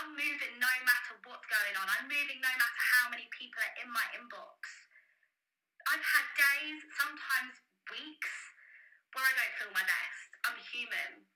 I'm 0.00 0.10
moving 0.18 0.54
no 0.58 0.74
matter 0.82 1.14
what's 1.22 1.46
going 1.46 1.74
on. 1.78 1.86
I'm 1.86 2.10
moving 2.10 2.42
no 2.42 2.50
matter 2.50 2.82
how 2.98 3.06
many 3.14 3.30
people 3.30 3.62
are 3.62 3.76
in 3.78 3.88
my 3.94 4.02
inbox. 4.18 4.58
I've 5.86 6.02
had 6.02 6.26
days, 6.34 6.80
sometimes 6.98 7.54
weeks, 7.92 8.34
where 9.14 9.22
I 9.22 9.32
don't 9.38 9.54
feel 9.60 9.72
my 9.76 9.86
best. 9.86 10.28
I'm 10.50 10.58
human. 10.74 11.28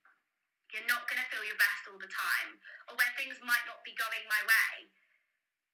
You're 0.75 0.89
not 0.91 1.07
going 1.07 1.21
to 1.21 1.29
feel 1.31 1.45
your 1.47 1.57
best 1.57 1.87
all 1.87 2.01
the 2.01 2.11
time, 2.11 2.59
or 2.91 2.99
where 2.99 3.13
things 3.15 3.39
might 3.41 3.63
not 3.65 3.81
be 3.87 3.95
going 3.95 4.25
my 4.27 4.41
way. 4.43 4.91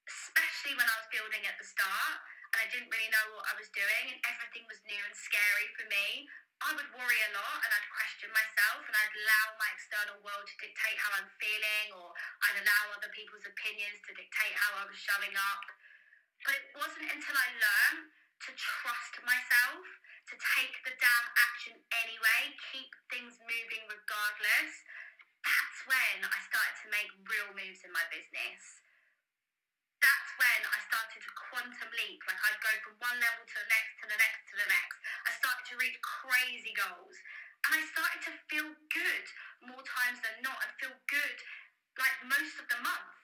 Especially 0.06 0.78
when 0.78 0.86
I 0.86 0.96
was 1.02 1.10
building 1.10 1.42
at 1.44 1.58
the 1.58 1.66
start 1.66 2.22
and 2.56 2.64
I 2.64 2.72
didn't 2.72 2.88
really 2.88 3.12
know 3.12 3.36
what 3.36 3.44
I 3.52 3.54
was 3.60 3.68
doing 3.68 4.16
and 4.16 4.18
everything 4.32 4.64
was 4.64 4.80
new 4.88 4.96
and 4.96 5.12
scary 5.12 5.68
for 5.76 5.84
me. 5.92 6.24
I 6.64 6.72
would 6.72 6.88
worry 6.96 7.20
a 7.28 7.36
lot 7.36 7.60
and 7.60 7.68
I'd 7.68 7.92
question 7.92 8.32
myself 8.32 8.80
and 8.80 8.96
I'd 8.96 9.12
allow 9.12 9.44
my 9.60 9.68
external 9.76 10.16
world 10.24 10.48
to 10.48 10.56
dictate 10.56 10.96
how 10.96 11.20
I'm 11.20 11.28
feeling 11.36 11.92
or 12.00 12.16
I'd 12.48 12.64
allow 12.64 12.96
other 12.96 13.12
people's 13.12 13.44
opinions 13.44 14.00
to 14.08 14.16
dictate 14.16 14.56
how 14.56 14.72
I 14.80 14.88
was 14.88 14.96
showing 14.96 15.36
up. 15.36 15.68
But 16.48 16.56
it 16.56 16.64
wasn't 16.72 17.12
until 17.12 17.36
I 17.36 17.48
learned 17.60 18.08
to 18.08 18.50
trust 18.56 19.20
myself, 19.20 19.84
to 20.32 20.34
take 20.56 20.80
the 20.80 20.96
damn 20.96 21.26
action 21.52 21.76
anyway, 21.92 22.56
keep 22.72 22.88
things 23.12 23.36
moving 23.44 23.84
regardless, 23.84 24.72
that's 25.44 25.78
when 25.84 26.24
I 26.24 26.38
started 26.40 26.76
to 26.80 26.86
make 26.88 27.12
real 27.20 27.52
moves 27.52 27.84
in 27.84 27.92
my 27.92 28.04
business. 28.08 28.85
When 30.36 30.60
I 30.68 30.78
started 30.84 31.18
to 31.24 31.30
quantum 31.48 31.90
leap. 31.96 32.20
Like 32.28 32.40
I'd 32.44 32.60
go 32.60 32.72
from 32.84 32.94
one 33.00 33.16
level 33.16 33.42
to 33.44 33.56
the 33.56 33.68
next, 33.72 33.92
to 34.00 34.06
the 34.08 34.18
next, 34.20 34.40
to 34.52 34.54
the 34.60 34.68
next. 34.68 34.96
I 35.24 35.30
started 35.40 35.64
to 35.72 35.74
reach 35.80 35.96
crazy 36.04 36.76
goals. 36.76 37.16
And 37.66 37.72
I 37.80 37.82
started 37.88 38.20
to 38.28 38.32
feel 38.52 38.68
good 38.92 39.26
more 39.64 39.82
times 39.82 40.20
than 40.20 40.44
not 40.44 40.60
and 40.60 40.70
feel 40.78 40.94
good 41.08 41.38
like 41.96 42.16
most 42.28 42.60
of 42.60 42.68
the 42.68 42.78
month 42.84 43.16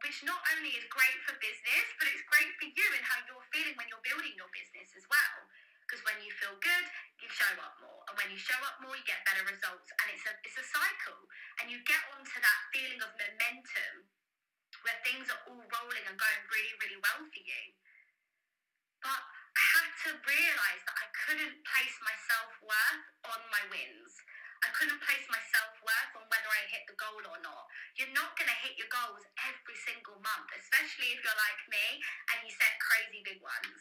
which 0.00 0.24
not 0.24 0.40
only 0.56 0.72
is 0.72 0.84
great 0.88 1.18
for 1.28 1.36
business, 1.44 1.86
but 2.00 2.08
it's 2.08 2.24
great 2.24 2.48
for 2.56 2.68
you 2.72 2.86
and 2.96 3.04
how 3.04 3.20
you're 3.28 3.44
feeling 3.52 3.76
when 3.76 3.88
you're 3.92 4.00
building 4.00 4.32
your 4.32 4.48
business 4.48 4.88
as 4.96 5.04
well. 5.12 5.36
Because 5.84 6.00
when 6.08 6.16
you 6.24 6.32
feel 6.40 6.56
good, 6.62 6.86
you 7.20 7.28
show 7.28 7.50
up 7.60 7.74
more, 7.82 8.00
and 8.08 8.14
when 8.16 8.30
you 8.30 8.38
show 8.38 8.56
up 8.62 8.78
more, 8.80 8.94
you 8.94 9.04
get 9.04 9.20
better 9.26 9.42
results, 9.42 9.90
and 9.90 10.06
it's 10.14 10.24
a 10.24 10.32
it's 10.46 10.56
a 10.56 10.64
cycle, 10.64 11.20
and 11.60 11.66
you 11.66 11.82
get 11.82 12.00
onto 12.14 12.38
that 12.38 12.60
feeling 12.70 13.02
of 13.02 13.10
momentum 13.18 14.06
where 14.84 14.98
things 15.04 15.26
are 15.28 15.42
all 15.50 15.64
rolling 15.64 16.04
and 16.08 16.16
going 16.16 16.42
really 16.50 16.74
really 16.80 17.00
well 17.00 17.20
for 17.24 17.42
you. 17.42 17.64
But 19.00 19.22
I 19.56 19.64
had 19.80 19.90
to 20.06 20.10
realise 20.24 20.82
that 20.86 20.98
I 21.00 21.08
couldn't 21.24 21.56
place 21.64 21.96
my 22.04 22.16
self 22.28 22.52
worth 22.64 23.04
on 23.32 23.40
my 23.50 23.62
wins. 23.72 24.12
I 24.60 24.68
couldn't 24.76 25.00
place 25.00 25.24
my 25.32 25.40
self 25.52 25.72
worth 25.80 26.12
on 26.20 26.28
whether 26.28 26.50
I 26.52 26.68
hit 26.68 26.84
the 26.84 26.96
goal 27.00 27.20
or 27.24 27.40
not. 27.40 27.64
You're 27.96 28.12
not 28.12 28.36
going 28.36 28.48
to 28.52 28.62
hit 28.64 28.76
your 28.76 28.92
goals 28.92 29.24
every 29.48 29.78
single 29.88 30.20
month, 30.20 30.48
especially 30.52 31.16
if 31.16 31.24
you're 31.24 31.40
like 31.40 31.60
me 31.72 31.86
and 32.32 32.44
you 32.44 32.52
set 32.52 32.76
crazy 32.76 33.24
big 33.24 33.40
ones. 33.40 33.80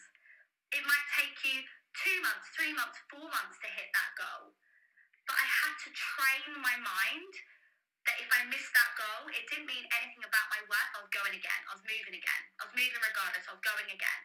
It 0.72 0.84
might 0.88 1.08
take 1.20 1.36
you 1.44 1.68
two 2.00 2.18
months, 2.24 2.48
three 2.56 2.72
months, 2.72 2.96
four 3.12 3.27
months 3.27 3.58
to 3.60 3.70
hit 3.75 3.91
that 3.91 4.12
goal. 4.15 4.56
But 5.27 5.36
I 5.36 5.48
had 5.48 5.75
to 5.84 5.89
train 5.91 6.48
my 6.63 6.75
mind 6.79 7.34
that 8.08 8.15
if 8.22 8.29
I 8.32 8.48
missed 8.48 8.72
that 8.72 8.91
goal, 8.96 9.27
it 9.32 9.44
didn't 9.51 9.68
mean 9.68 9.86
anything 10.00 10.24
about 10.24 10.48
my 10.53 10.62
worth. 10.68 10.91
I 10.96 11.00
was 11.03 11.12
going 11.12 11.36
again. 11.36 11.62
I 11.68 11.72
was 11.75 11.84
moving 11.84 12.15
again. 12.15 12.44
I 12.60 12.62
was 12.68 12.74
moving 12.75 13.01
regardless. 13.03 13.46
I 13.48 13.53
was 13.56 13.63
going 13.63 13.89
again. 13.91 14.22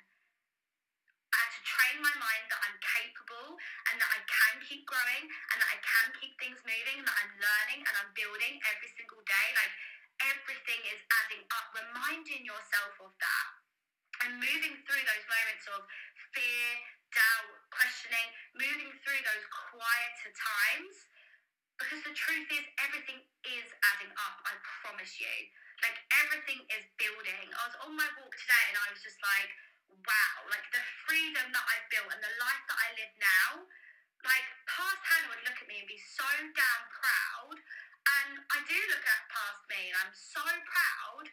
I 1.35 1.37
had 1.43 1.51
to 1.51 1.63
train 1.67 1.97
my 1.99 2.15
mind 2.23 2.45
that 2.47 2.61
I'm 2.63 2.79
capable 2.79 3.59
and 3.91 3.99
that 3.99 4.11
I 4.15 4.21
can 4.23 4.55
keep 4.63 4.87
growing 4.87 5.27
and 5.27 5.57
that 5.59 5.71
I 5.75 5.79
can 5.83 6.07
keep 6.23 6.39
things 6.39 6.63
moving 6.63 7.03
and 7.03 7.07
that 7.11 7.19
I'm 7.19 7.35
learning 7.43 7.81
and 7.83 7.95
I'm 7.99 8.11
building 8.15 8.55
every 8.71 8.91
single 8.95 9.19
day. 9.27 9.49
Like 9.59 9.75
everything 10.31 10.81
is 10.95 11.03
adding 11.27 11.43
up, 11.51 11.75
reminding 11.75 12.47
yourself 12.47 12.95
of 13.03 13.11
that 13.19 13.49
and 14.23 14.39
moving 14.39 14.79
through 14.87 15.05
those 15.05 15.27
moments 15.27 15.67
of 15.75 15.81
fear, 16.31 16.69
doubt, 17.11 17.51
questioning, 17.75 18.29
moving 18.55 18.91
through 19.03 19.23
those 19.27 19.45
quieter 19.51 20.31
times. 20.31 20.97
Because 21.79 22.03
the 22.07 22.15
truth 22.15 22.49
is, 22.55 22.65
everything 22.79 23.19
is 23.51 23.67
adding 23.95 24.13
up, 24.15 24.37
I 24.47 24.55
promise 24.83 25.19
you. 25.19 25.35
Like 25.83 25.99
everything 26.25 26.63
is 26.71 26.87
building. 26.97 27.51
I 27.51 27.63
was 27.67 27.77
on 27.83 27.93
my 27.99 28.09
walk 28.21 28.31
today 28.31 28.65
and 28.71 28.79
I 28.79 28.87
was 28.95 29.03
just 29.03 29.19
like, 29.21 29.51
wow, 30.07 30.37
like 30.49 30.65
the 30.71 30.83
freedom 31.05 31.51
that 31.51 31.67
I've 31.67 31.89
built 31.91 32.09
and 32.15 32.23
the 32.23 32.35
life 32.39 32.63
that 32.71 32.79
I 32.79 32.89
live 32.95 33.15
now. 33.19 33.51
Like 34.23 34.47
past 34.71 35.03
Hannah 35.03 35.35
would 35.35 35.45
look 35.45 35.59
at 35.61 35.69
me 35.69 35.83
and 35.83 35.89
be 35.91 36.01
so 36.01 36.25
damn 36.55 36.85
proud. 36.95 37.59
And 37.59 38.33
I 38.55 38.59
do 38.65 38.79
look 38.95 39.05
at 39.05 39.21
past 39.29 39.63
me 39.67 39.91
and 39.91 39.97
I'm 39.99 40.15
so 40.15 40.41
proud 40.41 41.27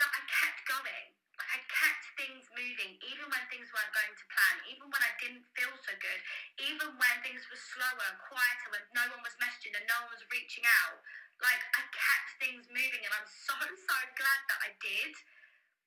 that 0.00 0.10
I 0.10 0.20
kept 0.24 0.60
going. 0.66 1.06
Like 1.36 1.52
I 1.52 1.60
kept 1.68 2.04
things 2.16 2.48
moving, 2.56 2.96
even 3.04 3.28
when 3.28 3.44
things 3.52 3.68
weren't 3.68 3.92
going 3.92 4.14
to 4.16 4.26
plan, 4.32 4.54
even 4.72 4.88
when 4.88 5.02
I 5.04 5.12
didn't 5.20 5.44
feel 5.52 5.72
so 5.84 5.92
good, 6.00 6.20
even 6.66 6.90
when 6.98 7.16
things 7.22 7.46
were 7.46 7.58
slower 7.58 8.10
quieter, 8.26 8.68
when 8.74 8.84
no 8.90 9.04
one 9.14 9.22
was 9.22 9.38
messaging 9.38 9.74
and 9.78 9.86
no 9.86 9.96
one 10.06 10.12
was 10.12 10.26
reaching 10.34 10.66
out. 10.84 10.98
Like 11.38 11.62
I 11.76 11.82
kept 11.92 12.28
things 12.42 12.64
moving, 12.72 13.02
and 13.04 13.12
I'm 13.14 13.28
so 13.28 13.54
so 13.56 13.98
glad 14.18 14.40
that 14.50 14.60
I 14.66 14.70
did. 14.82 15.12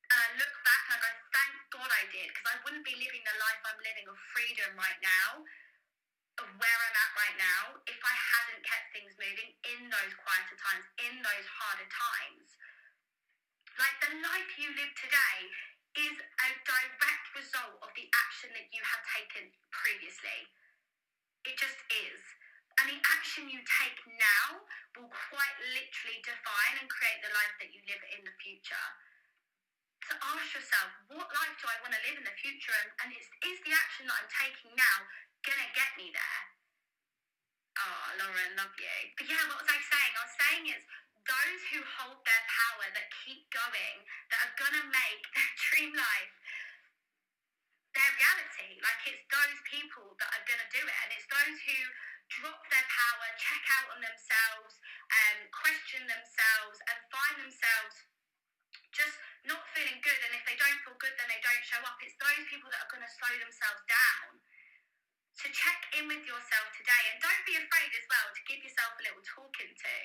And 0.09 0.19
I 0.25 0.29
look 0.41 0.55
back 0.65 0.83
and 0.89 0.97
I 0.97 0.99
go, 1.05 1.11
thank 1.29 1.53
God 1.69 1.89
I 1.89 2.03
did, 2.09 2.33
because 2.33 2.49
I 2.49 2.57
wouldn't 2.65 2.85
be 2.87 2.97
living 2.97 3.21
the 3.21 3.37
life 3.37 3.61
I'm 3.61 3.77
living 3.85 4.09
of 4.09 4.17
freedom 4.33 4.73
right 4.73 5.01
now, 5.05 5.45
of 6.41 6.49
where 6.57 6.79
I'm 6.81 6.97
at 6.97 7.11
right 7.13 7.37
now, 7.37 7.61
if 7.85 7.99
I 8.01 8.15
hadn't 8.15 8.65
kept 8.65 8.87
things 8.89 9.13
moving 9.21 9.53
in 9.69 9.85
those 9.93 10.13
quieter 10.17 10.57
times, 10.57 10.85
in 11.05 11.13
those 11.21 11.45
harder 11.45 11.89
times. 11.93 12.47
Like 13.77 13.97
the 14.01 14.17
life 14.17 14.49
you 14.57 14.73
live 14.73 14.93
today 14.97 15.37
is 16.09 16.15
a 16.17 16.49
direct 16.65 17.25
result 17.37 17.77
of 17.85 17.89
the 17.93 18.09
action 18.25 18.49
that 18.57 18.67
you 18.73 18.81
have 18.81 19.03
taken 19.13 19.49
previously. 19.69 20.41
It 21.49 21.57
just 21.57 21.81
is. 21.89 22.21
And 22.77 22.93
the 22.93 23.01
action 23.17 23.49
you 23.49 23.57
take 23.65 23.97
now 24.05 24.61
will 24.93 25.09
quite 25.09 25.57
literally 25.73 26.21
define 26.21 26.75
and 26.77 26.85
create 26.85 27.25
the 27.25 27.33
life 27.33 27.57
that 27.57 27.73
you 27.73 27.81
live 27.89 28.03
in 28.13 28.21
the 28.21 28.35
future. 28.37 28.87
So 30.05 30.13
ask 30.29 30.45
yourself, 30.53 30.93
what 31.09 31.25
life 31.25 31.55
do 31.57 31.65
I 31.65 31.81
want 31.81 31.97
to 31.97 32.01
live 32.05 32.21
in 32.21 32.25
the 32.25 32.37
future? 32.37 32.77
And, 32.85 32.89
and 33.01 33.09
is, 33.17 33.25
is 33.49 33.57
the 33.65 33.73
action 33.73 34.05
that 34.05 34.13
I'm 34.21 34.29
taking 34.29 34.77
now 34.77 34.97
going 35.41 35.57
to 35.57 35.69
get 35.73 35.89
me 35.97 36.13
there? 36.13 36.41
Oh, 37.81 38.05
Lauren, 38.21 38.53
love 38.53 38.73
you. 38.77 38.97
But 39.17 39.25
yeah, 39.25 39.41
what 39.49 39.65
was 39.65 39.71
I 39.73 39.81
saying? 39.81 40.11
I 40.13 40.21
was 40.21 40.35
saying 40.37 40.63
is 40.69 40.83
those 41.25 41.61
who 41.73 41.81
hold 41.97 42.21
their 42.29 42.43
power, 42.45 42.85
that 42.93 43.09
keep 43.25 43.49
going, 43.49 43.97
that 44.29 44.39
are 44.45 44.55
going 44.61 44.77
to 44.77 44.85
make 44.85 45.23
their 45.33 45.51
dream 45.73 45.91
life 45.97 46.33
reality. 48.39 48.79
Like 48.79 49.01
it's 49.11 49.23
those 49.27 49.59
people 49.67 50.15
that 50.19 50.29
are 50.31 50.45
going 50.47 50.61
to 50.63 50.71
do 50.71 50.81
it, 50.83 50.95
and 51.03 51.09
it's 51.11 51.27
those 51.27 51.57
who 51.67 51.79
drop 52.39 52.61
their 52.71 52.87
power, 52.87 53.27
check 53.35 53.63
out 53.79 53.87
on 53.91 53.99
themselves, 53.99 54.73
um, 55.11 55.37
question 55.51 56.07
themselves, 56.07 56.77
and 56.87 56.97
find 57.11 57.35
themselves 57.43 57.95
just 58.95 59.17
not 59.43 59.61
feeling 59.75 59.99
good. 59.99 60.19
And 60.23 60.31
if 60.37 60.43
they 60.47 60.55
don't 60.55 60.79
feel 60.87 60.97
good, 60.97 61.15
then 61.19 61.27
they 61.27 61.41
don't 61.43 61.63
show 61.67 61.81
up. 61.83 61.99
It's 61.99 62.15
those 62.15 62.45
people 62.47 62.71
that 62.71 62.79
are 62.87 62.91
going 62.91 63.03
to 63.03 63.11
slow 63.11 63.33
themselves 63.35 63.83
down. 63.89 64.39
So 65.35 65.47
check 65.51 65.79
in 65.95 66.07
with 66.07 66.23
yourself 66.27 66.67
today, 66.75 67.03
and 67.11 67.17
don't 67.23 67.43
be 67.47 67.55
afraid 67.55 67.91
as 67.95 68.05
well 68.07 68.27
to 68.31 68.41
give 68.47 68.59
yourself 68.59 68.91
a 68.99 69.03
little 69.07 69.23
talking 69.23 69.71
to. 69.71 69.95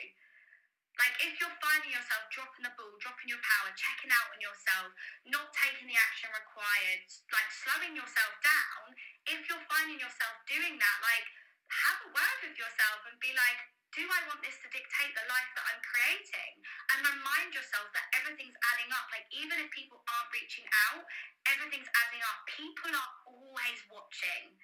Like 0.94 1.14
if 1.26 1.34
you're 1.42 1.58
finding 1.58 1.90
yourself 1.90 2.22
dropping 2.30 2.62
the 2.62 2.74
ball, 2.78 2.94
dropping 3.02 3.26
your 3.26 3.42
power, 3.42 3.70
checking 3.74 4.14
out 4.14 4.30
on 4.30 4.38
yourself, 4.38 4.94
not 5.26 5.50
taking 5.50 5.90
the 5.90 5.98
action 5.98 6.30
required, 6.30 7.02
like 7.34 7.48
slowing 7.50 7.94
yourself 7.98 8.32
down, 8.42 8.94
if 9.26 9.42
you're 9.50 9.66
finding 9.66 9.98
yourself 9.98 10.34
doing 10.46 10.78
that, 10.78 10.96
like 11.02 11.26
have 11.66 11.98
a 12.06 12.10
word 12.14 12.38
with 12.46 12.56
yourself 12.58 13.02
and 13.10 13.18
be 13.18 13.34
like, 13.34 13.58
do 13.94 14.02
I 14.06 14.26
want 14.26 14.42
this 14.42 14.58
to 14.58 14.68
dictate 14.74 15.14
the 15.14 15.26
life 15.30 15.50
that 15.54 15.66
I'm 15.70 15.82
creating? 15.82 16.52
And 16.94 17.14
remind 17.14 17.54
yourself 17.54 17.90
that 17.94 18.10
everything's 18.18 18.58
adding 18.74 18.90
up. 18.90 19.06
Like 19.10 19.26
even 19.30 19.62
if 19.62 19.70
people 19.70 20.02
aren't 20.02 20.34
reaching 20.34 20.66
out, 20.90 21.06
everything's 21.46 21.90
adding 22.06 22.22
up. 22.26 22.38
People 22.50 22.90
are 22.90 23.12
always 23.26 23.78
watching 23.90 24.58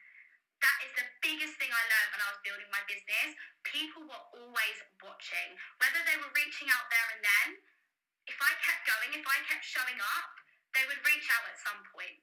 that 0.61 0.79
is 0.85 0.93
the 0.97 1.09
biggest 1.25 1.57
thing 1.57 1.73
I 1.73 1.83
learned 1.89 2.11
when 2.13 2.23
I 2.25 2.31
was 2.33 2.41
building 2.45 2.69
my 2.69 2.85
business. 2.85 3.33
People 3.65 4.05
were 4.05 4.25
always 4.37 4.77
watching, 5.01 5.57
whether 5.81 6.01
they 6.05 6.21
were 6.21 6.33
reaching 6.37 6.69
out 6.69 6.89
there 6.93 7.09
and 7.17 7.23
then. 7.25 7.49
If 8.29 8.39
I 8.39 8.53
kept 8.63 8.85
going, 8.87 9.11
if 9.17 9.27
I 9.27 9.39
kept 9.49 9.65
showing 9.65 9.99
up, 9.99 10.33
they 10.77 10.85
would 10.87 11.01
reach 11.03 11.27
out 11.33 11.49
at 11.51 11.59
some 11.59 11.81
point. 11.91 12.21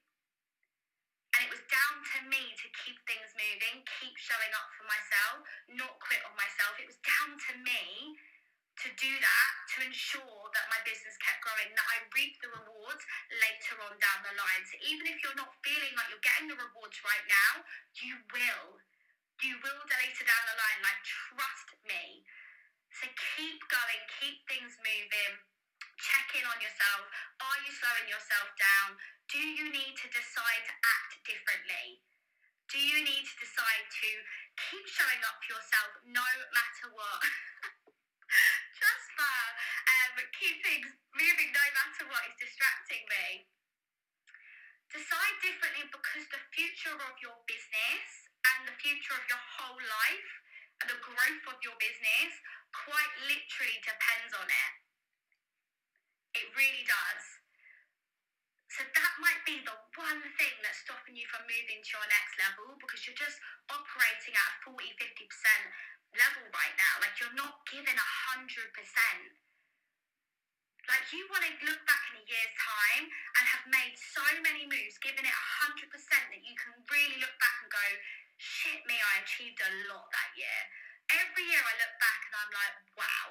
And 1.35 1.45
it 1.45 1.51
was 1.51 1.62
down 1.69 1.95
to 2.01 2.17
me 2.31 2.41
to 2.57 2.67
keep 2.81 2.97
things 3.05 3.29
moving, 3.38 3.85
keep 4.01 4.15
showing 4.17 4.53
up 4.57 4.69
for 4.73 4.85
myself, 4.89 5.45
not 5.77 5.99
quit 6.01 6.21
on 6.25 6.33
myself. 6.33 6.79
It 6.81 6.89
was 6.89 6.97
down 7.05 7.38
to 7.38 7.53
me 7.62 8.17
to 8.77 8.87
do 8.93 9.09
that 9.09 9.51
to 9.73 9.75
ensure 9.89 10.43
that 10.53 10.69
my 10.69 10.77
business 10.85 11.17
kept 11.17 11.41
growing, 11.41 11.73
that 11.73 11.87
I 11.89 11.97
reap 12.13 12.37
the 12.41 12.53
rewards 12.53 13.03
later 13.33 13.75
on 13.81 13.97
down 13.97 14.19
the 14.21 14.37
line. 14.37 14.63
So 14.69 14.77
even 14.85 15.09
if 15.09 15.17
you're 15.21 15.37
not 15.37 15.49
feeling 15.65 15.93
like 15.97 16.09
you're 16.13 16.21
getting 16.21 16.49
the 16.49 16.57
rewards 16.61 16.97
right 17.01 17.25
now, 17.25 17.65
you 18.05 18.21
will. 18.29 18.77
You 19.41 19.57
will 19.61 19.81
later 19.85 20.25
down 20.25 20.43
the 20.49 20.57
line. 20.57 20.79
Like, 20.85 21.01
trust 21.05 21.69
me. 21.89 22.25
So 22.93 23.05
keep 23.37 23.61
going, 23.69 24.01
keep 24.21 24.37
things 24.49 24.73
moving. 24.81 25.33
Check 25.97 26.37
in 26.37 26.45
on 26.45 26.57
yourself. 26.61 27.01
Are 27.41 27.59
you 27.65 27.71
slowing 27.73 28.09
yourself 28.09 28.49
down? 28.57 28.97
Do 29.29 29.41
you 29.41 29.73
need 29.73 29.93
to 29.93 30.07
decide 30.09 30.63
to 30.69 30.73
act 30.73 31.11
differently? 31.25 32.01
Do 32.69 32.77
you 32.77 33.01
need 33.01 33.25
to 33.25 33.35
decide 33.41 33.85
to 33.89 34.09
keep 34.69 34.85
showing 34.85 35.21
up 35.25 35.41
for 35.41 35.57
yourself 35.57 35.89
no 36.05 36.25
matter 36.53 36.87
what? 36.93 37.21
just 39.17 40.21
um, 40.21 40.30
keep 40.38 40.58
things 40.62 40.89
moving 41.17 41.49
no 41.49 41.65
matter 41.73 42.06
what 42.10 42.23
is 42.30 42.38
distracting 42.38 43.03
me. 43.10 43.49
Decide 44.93 45.38
differently 45.43 45.86
because 45.89 46.25
the 46.32 46.41
future 46.53 46.95
of 46.95 47.13
your 47.19 47.36
business 47.49 48.08
and 48.53 48.69
the 48.69 48.77
future 48.80 49.17
of 49.17 49.25
your 49.27 49.41
whole 49.58 49.82
life 49.82 50.32
and 50.82 50.88
the 50.93 51.01
growth 51.01 51.43
of 51.51 51.58
your 51.65 51.75
business 51.82 52.32
quite 52.71 53.13
literally 53.25 53.80
depends 53.84 54.32
on 54.38 54.47
it. 54.47 54.73
It 56.38 56.47
really 56.53 56.86
does. 56.86 57.37
So 58.67 58.84
that 58.84 59.13
might 59.23 59.41
be 59.47 59.63
the 59.63 59.77
one 59.95 60.21
thing 60.36 60.56
that's 60.60 60.84
stopping 60.84 61.15
you 61.15 61.25
from 61.32 61.47
moving 61.47 61.80
to 61.80 61.91
your 61.95 62.08
next 62.12 62.36
level 62.36 62.75
because 62.77 63.08
you're 63.08 63.17
just 63.17 63.39
operating 63.71 64.36
at 64.36 64.51
40, 64.67 64.75
50% 64.75 65.23
level 66.15 66.45
right 66.51 66.75
now. 66.75 66.93
Like 66.99 67.15
you're 67.19 67.36
not 67.36 67.63
giving 67.67 67.95
a 67.95 68.10
hundred 68.32 68.69
percent. 68.75 69.36
Like 70.88 71.03
you 71.12 71.27
want 71.27 71.43
to 71.43 71.51
look 71.67 71.84
back 71.84 72.03
in 72.12 72.23
a 72.23 72.23
year's 72.23 72.56
time 72.56 73.12
and 73.12 73.43
have 73.51 73.65
made 73.67 73.95
so 73.99 74.23
many 74.39 74.63
moves, 74.71 74.95
giving 75.03 75.27
it 75.27 75.36
a 75.36 75.47
hundred 75.63 75.91
percent 75.91 76.32
that 76.32 76.43
you 76.43 76.56
can 76.56 76.71
really 76.88 77.19
look 77.19 77.36
back 77.43 77.56
and 77.60 77.67
go, 77.67 77.88
shit 78.39 78.80
me, 78.88 78.95
I 78.95 79.19
achieved 79.19 79.60
a 79.60 79.71
lot 79.91 80.08
that 80.15 80.32
year. 80.39 80.60
Every 81.12 81.43
year 81.43 81.60
I 81.60 81.73
look 81.75 81.95
back 81.99 82.19
and 82.32 82.36
I'm 82.39 82.53
like, 82.56 82.75
wow, 82.95 83.27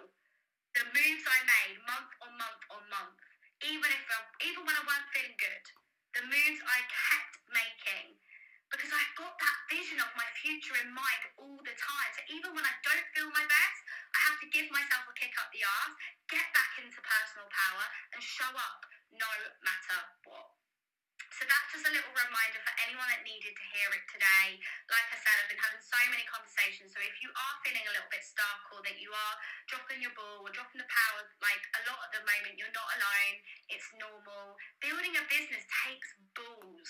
the 0.77 0.85
moves 0.93 1.25
I 1.25 1.41
made 1.49 1.81
month 1.89 2.13
on 2.21 2.33
month 2.37 2.63
on 2.69 2.83
month, 2.93 3.21
even 3.65 3.89
if 3.89 4.05
I, 4.05 4.19
even 4.45 4.69
when 4.69 4.77
I 4.77 4.85
weren't 4.85 5.09
feeling 5.17 5.37
good, 5.41 5.65
the 6.13 6.29
moves 6.29 6.61
I 6.61 6.79
kept 6.85 7.41
making 7.49 8.21
because 8.69 8.91
I've 8.91 9.15
got 9.15 9.35
that 9.39 9.59
vision 9.71 9.99
of 10.03 10.11
my 10.19 10.27
future 10.43 10.75
in 10.83 10.91
mind 10.91 11.23
all 11.39 11.61
the 11.63 11.77
time. 11.79 12.11
So 12.19 12.21
even 12.35 12.51
when 12.51 12.67
I 12.67 12.75
don't 12.83 13.07
feel 13.15 13.31
my 13.31 13.47
best, 13.47 13.79
I 14.11 14.19
have 14.27 14.39
to 14.43 14.49
give 14.51 14.67
myself 14.75 15.07
a 15.07 15.15
kick 15.15 15.33
up 15.39 15.49
the 15.55 15.63
arse, 15.63 15.97
get 16.27 16.47
back 16.51 16.73
into 16.83 16.99
personal 16.99 17.47
power, 17.47 17.87
and 18.13 18.21
show 18.21 18.51
up 18.51 18.81
no 19.15 19.31
matter 19.63 19.99
what. 20.27 20.51
So 21.31 21.47
that's 21.47 21.69
just 21.79 21.87
a 21.87 21.93
little 21.95 22.13
reminder 22.47 22.63
for 22.63 22.79
anyone 22.87 23.11
that 23.11 23.27
needed 23.27 23.51
to 23.59 23.65
hear 23.75 23.91
it 23.91 24.07
today. 24.07 24.55
Like 24.87 25.09
I 25.11 25.19
said, 25.19 25.35
I've 25.35 25.51
been 25.51 25.59
having 25.59 25.83
so 25.83 25.99
many 26.15 26.23
conversations. 26.31 26.95
So 26.95 27.03
if 27.03 27.19
you 27.19 27.27
are 27.35 27.55
feeling 27.67 27.83
a 27.83 27.91
little 27.91 28.07
bit 28.07 28.23
stuck 28.23 28.63
or 28.71 28.87
that 28.87 29.03
you 29.03 29.11
are 29.11 29.35
dropping 29.67 29.99
your 29.99 30.15
ball 30.15 30.47
or 30.47 30.55
dropping 30.55 30.79
the 30.79 30.87
power, 30.87 31.27
like 31.43 31.65
a 31.75 31.81
lot 31.91 32.07
at 32.07 32.15
the 32.15 32.23
moment, 32.23 32.55
you're 32.55 32.71
not 32.71 32.87
alone. 33.03 33.35
It's 33.67 33.91
normal. 33.99 34.55
Building 34.79 35.19
a 35.19 35.27
business 35.27 35.67
takes 35.91 36.07
balls 36.39 36.87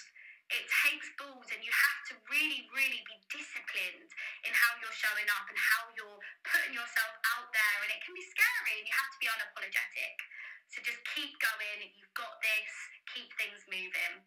it 0.46 0.62
takes 0.86 1.10
balls 1.18 1.50
and 1.50 1.58
you 1.58 1.74
have 1.74 2.00
to 2.06 2.14
really, 2.30 2.70
really 2.70 3.02
be 3.02 3.18
disciplined 3.34 4.06
in 4.46 4.52
how 4.54 4.78
you're 4.78 4.94
showing 4.94 5.26
up 5.26 5.42
and 5.50 5.58
how 5.58 5.90
you're 5.98 6.22
putting 6.46 6.70
yourself 6.70 7.18
out 7.34 7.50
there. 7.50 7.78
And 7.82 7.90
it 7.90 7.98
can 8.06 8.14
be 8.14 8.22
scary 8.22 8.78
and 8.78 8.86
you 8.86 8.94
have 8.94 9.10
to 9.10 9.18
be 9.18 9.26
unapologetic. 9.26 10.14
So 10.70 10.86
just 10.86 11.02
keep 11.18 11.34
going. 11.42 11.90
You've 11.98 12.14
got 12.14 12.38
this. 12.46 12.70
Keep 13.10 13.34
things 13.34 13.58
moving. 13.66 14.22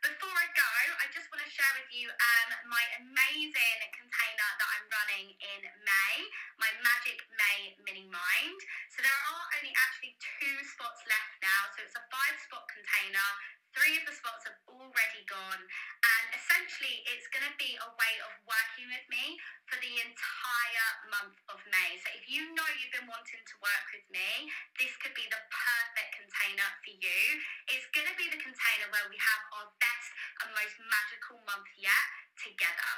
Before 0.00 0.32
I 0.32 0.48
go, 0.56 0.64
I 0.96 1.12
just 1.12 1.28
want 1.28 1.44
to 1.44 1.50
share 1.52 1.68
with 1.76 1.92
you 1.92 2.08
um, 2.08 2.59
my 2.70 2.84
amazing 3.02 3.78
container 3.90 4.48
that 4.62 4.68
I'm 4.78 4.86
running 4.86 5.34
in 5.34 5.60
May, 5.82 6.14
my 6.62 6.70
Magic 6.86 7.18
May 7.34 7.74
Mini 7.82 8.06
Mind. 8.06 8.60
So 8.94 9.02
there 9.02 9.10
are 9.10 9.42
only 9.58 9.74
actually 9.74 10.14
two 10.22 10.56
spots 10.70 11.02
left 11.10 11.34
now. 11.42 11.66
So 11.74 11.82
it's 11.82 11.98
a 11.98 12.04
five 12.06 12.38
spot 12.46 12.70
container 12.70 13.26
Three 13.70 14.02
of 14.02 14.02
the 14.02 14.10
spots 14.10 14.42
have 14.50 14.58
already 14.66 15.22
gone, 15.30 15.62
and 15.62 16.26
essentially, 16.34 16.80
basically, 16.80 17.12
it's 17.12 17.28
going 17.28 17.44
to 17.44 17.56
be 17.60 17.76
a 17.76 17.90
way 17.92 18.14
of 18.24 18.32
working 18.48 18.88
with 18.88 19.04
me 19.12 19.36
for 19.68 19.76
the 19.84 19.92
entire 20.00 20.90
month 21.12 21.36
of 21.52 21.60
May. 21.68 22.00
So 22.00 22.08
if 22.16 22.24
you 22.24 22.56
know 22.56 22.64
you've 22.80 22.94
been 22.96 23.10
wanting 23.10 23.44
to 23.44 23.56
work 23.60 23.84
with 23.92 24.06
me, 24.08 24.48
this 24.80 24.92
could 25.04 25.12
be 25.12 25.28
the 25.28 25.40
perfect 25.52 26.10
container 26.24 26.68
for 26.80 26.94
you. 26.96 27.20
It's 27.68 27.84
going 27.92 28.08
to 28.08 28.16
be 28.16 28.32
the 28.32 28.40
container 28.40 28.88
where 28.88 29.06
we 29.12 29.20
have 29.20 29.42
our 29.60 29.68
best 29.76 30.08
and 30.40 30.56
most 30.56 30.76
magical 30.88 31.38
month 31.44 31.68
yet 31.76 32.06
together. 32.40 32.92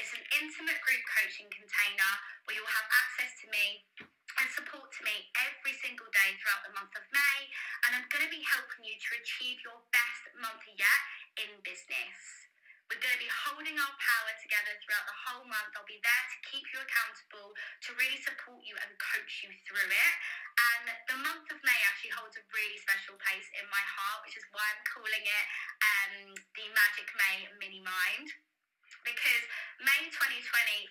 It's 0.00 0.12
an 0.16 0.24
intimate 0.40 0.80
group 0.84 1.02
coaching 1.08 1.48
where 2.44 2.54
you'll 2.56 2.76
have 2.78 2.88
access 2.90 3.32
to 3.42 3.46
me 3.50 3.84
and 4.36 4.48
support 4.52 4.92
to 4.92 5.02
me 5.04 5.16
every 5.48 5.74
single 5.80 6.08
day 6.12 6.36
throughout 6.36 6.62
the 6.66 6.76
month 6.76 6.92
of 6.92 7.04
May. 7.08 7.38
And 7.88 7.96
I'm 7.96 8.08
going 8.12 8.24
to 8.24 8.32
be 8.32 8.44
helping 8.44 8.84
you 8.84 8.96
to 8.96 9.10
achieve 9.16 9.62
your 9.64 9.80
best 9.92 10.22
month 10.36 10.64
yet 10.76 11.00
in 11.40 11.50
business. 11.64 12.46
We're 12.86 13.02
going 13.02 13.18
to 13.18 13.24
be 13.26 13.32
holding 13.50 13.74
our 13.82 13.94
power 13.98 14.32
together 14.38 14.78
throughout 14.78 15.10
the 15.10 15.18
whole 15.26 15.42
month. 15.42 15.74
I'll 15.74 15.90
be 15.90 15.98
there 15.98 16.24
to 16.30 16.38
keep 16.46 16.62
you 16.70 16.78
accountable, 16.78 17.50
to 17.50 17.88
really 17.98 18.20
support 18.22 18.62
you 18.62 18.78
and 18.78 18.94
coach 19.02 19.42
you 19.42 19.50
through 19.66 19.90
it. 19.90 20.14
And 20.54 20.84
the 21.10 21.18
month 21.18 21.50
of 21.50 21.58
May 21.66 21.80
actually 21.90 22.14
holds 22.14 22.38
a 22.38 22.46
really 22.54 22.78
special 22.78 23.18
place 23.18 23.48
in 23.58 23.66
my 23.74 23.82
heart, 23.82 24.22
which 24.22 24.38
is 24.38 24.46
why 24.54 24.62
I'm 24.62 24.84
calling 24.86 25.24
it 25.26 25.46
um, 25.82 26.14
the 26.54 26.66
Magic 26.70 27.10
May 27.18 27.36
Mini 27.58 27.82
Mind 27.82 28.30
because 29.06 29.44
May 29.86 30.10
2020 30.10 30.42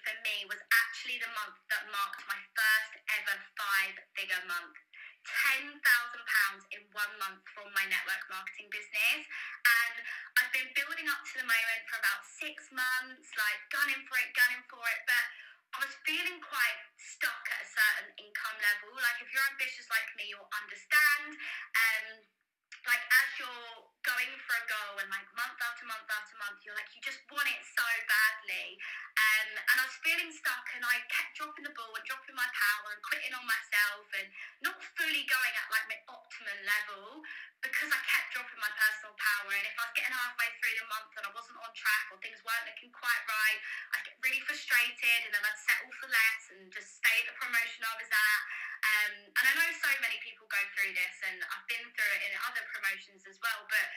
for 0.08 0.16
me 0.24 0.48
was 0.48 0.62
actually 0.72 1.20
the 1.20 1.30
month 1.36 1.60
that 1.68 1.84
marked 1.92 2.24
my 2.32 2.40
first 2.56 2.94
ever 3.20 3.36
five 3.60 3.94
figure 4.16 4.44
month. 4.48 4.80
£10,000 5.60 5.74
in 6.72 6.86
one 6.94 7.14
month 7.18 7.42
from 7.52 7.68
my 7.74 7.84
network 7.90 8.24
marketing 8.30 8.70
business. 8.72 9.26
And 9.26 9.96
I've 10.38 10.54
been 10.54 10.70
building 10.78 11.10
up 11.10 11.22
to 11.26 11.34
the 11.42 11.48
moment 11.50 11.82
for 11.90 11.98
about 11.98 12.22
six 12.30 12.70
months, 12.70 13.28
like 13.36 13.60
gunning 13.74 14.06
for 14.06 14.16
it, 14.22 14.30
gunning 14.38 14.64
for 14.70 14.86
it. 14.86 15.02
But 15.10 15.26
I 15.76 15.78
was 15.84 15.94
feeling 16.06 16.40
quite 16.40 16.80
stuck 16.96 17.44
at 17.52 17.66
a 17.66 17.68
certain 17.68 18.10
income 18.22 18.58
level. 18.62 18.96
Like, 18.96 19.18
if 19.20 19.34
you're 19.34 19.50
ambitious 19.50 19.90
like 19.90 20.08
me, 20.16 20.30
you'll 20.30 20.54
understand. 20.56 21.36
Um, 21.74 22.06
like, 22.86 23.02
as 23.02 23.30
you're 23.42 23.86
going 24.06 24.32
for 24.46 24.54
a 24.54 24.66
goal 24.70 24.94
and 25.02 25.10
like 25.10 25.26
month 25.34 25.58
after 25.58 25.84
month 25.90 26.06
after 26.06 26.38
month, 26.38 26.62
you're 26.62 26.78
like, 26.78 26.90
you 26.94 27.02
just 27.02 27.22
want 27.34 27.50
it 27.50 27.62
so 27.66 27.88
badly. 28.06 28.78
Um, 29.18 29.50
and 29.58 29.78
I 29.82 29.84
was 29.84 29.98
feeling 30.06 30.30
stuck 30.30 30.66
and 30.78 30.86
I 30.86 31.02
kept 31.10 31.34
dropping 31.34 31.66
the 31.66 31.74
ball 31.74 31.90
and 31.98 32.06
dropping 32.06 32.38
my 32.38 32.46
power 32.54 32.94
and 32.94 33.02
quitting 33.02 33.34
on 33.34 33.46
myself 33.50 34.06
and 34.22 34.28
not 34.62 34.78
fully 34.94 35.26
going 35.26 35.54
at 35.58 35.68
like 35.74 35.88
my 35.90 36.00
optimum 36.12 36.60
level 36.62 37.26
because 37.66 37.90
I 37.90 37.98
kept 38.06 38.30
dropping 38.38 38.62
my 38.62 38.70
personal 38.78 39.18
power. 39.18 39.50
And 39.50 39.66
if 39.66 39.74
I 39.74 39.84
was 39.90 39.96
getting 39.98 40.14
halfway 40.14 40.50
through 40.62 40.76
the 40.78 40.88
month 40.92 41.12
and 41.18 41.26
I 41.26 41.32
wasn't 41.34 41.58
on 41.58 41.72
track 41.74 42.06
or 42.14 42.22
things 42.22 42.38
weren't 42.46 42.70
looking 42.70 42.94
quite 42.94 43.24
right, 43.26 43.60
I'd 43.98 44.06
get 44.06 44.16
really 44.22 44.44
frustrated 44.46 45.20
and 45.26 45.32
then 45.34 45.42
I'd 45.42 45.62
settle 45.64 45.90
for 45.98 46.08
less 46.12 46.42
and 46.54 46.70
just 46.70 47.02
stay 47.02 47.16
at 47.24 47.26
the 47.26 47.36
promotion 47.42 47.82
I 47.82 47.96
was 47.98 48.12
at. 48.14 48.42
Um, 48.86 49.14
and 49.34 49.46
I 49.50 49.54
know 49.58 49.70
so 49.82 49.90
many 49.98 50.22
people 50.22 50.46
go 50.46 50.62
through 50.78 50.94
this, 50.94 51.16
and 51.26 51.42
I've 51.42 51.66
been 51.66 51.86
through 51.90 52.12
it 52.14 52.22
in 52.30 52.34
other 52.46 52.64
promotions 52.76 53.24
as 53.24 53.40
well. 53.40 53.64
But 53.72 53.88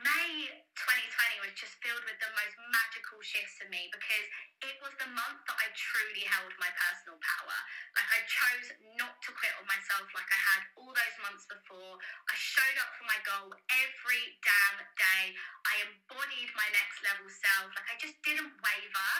May 0.00 0.48
2020 0.72 1.44
was 1.44 1.52
just 1.52 1.76
filled 1.84 2.00
with 2.08 2.16
the 2.16 2.32
most 2.32 2.56
magical 2.72 3.20
shifts 3.20 3.60
for 3.60 3.68
me 3.68 3.92
because 3.92 4.26
it 4.64 4.80
was 4.80 4.96
the 4.96 5.10
month 5.12 5.44
that 5.44 5.58
I 5.60 5.68
truly 5.76 6.24
held 6.24 6.48
my 6.56 6.72
personal 6.72 7.20
power. 7.20 7.58
Like 7.92 8.08
I 8.08 8.20
chose 8.24 8.72
not 8.96 9.20
to 9.20 9.30
quit 9.36 9.52
on 9.60 9.68
myself 9.68 10.08
like 10.16 10.30
I 10.32 10.40
had 10.56 10.62
all 10.80 10.96
those 10.96 11.18
months 11.20 11.44
before. 11.44 12.00
I 12.00 12.34
showed 12.40 12.78
up 12.80 12.88
for 12.96 13.04
my 13.04 13.20
goal 13.20 13.52
every 13.84 14.24
damn 14.40 14.80
day. 14.96 15.36
I 15.68 15.84
embodied 15.84 16.50
my 16.56 16.68
next 16.72 17.04
level 17.04 17.28
self. 17.28 17.68
Like 17.76 17.88
I 17.92 17.96
just 18.00 18.16
didn't 18.24 18.56
waver. 18.64 19.12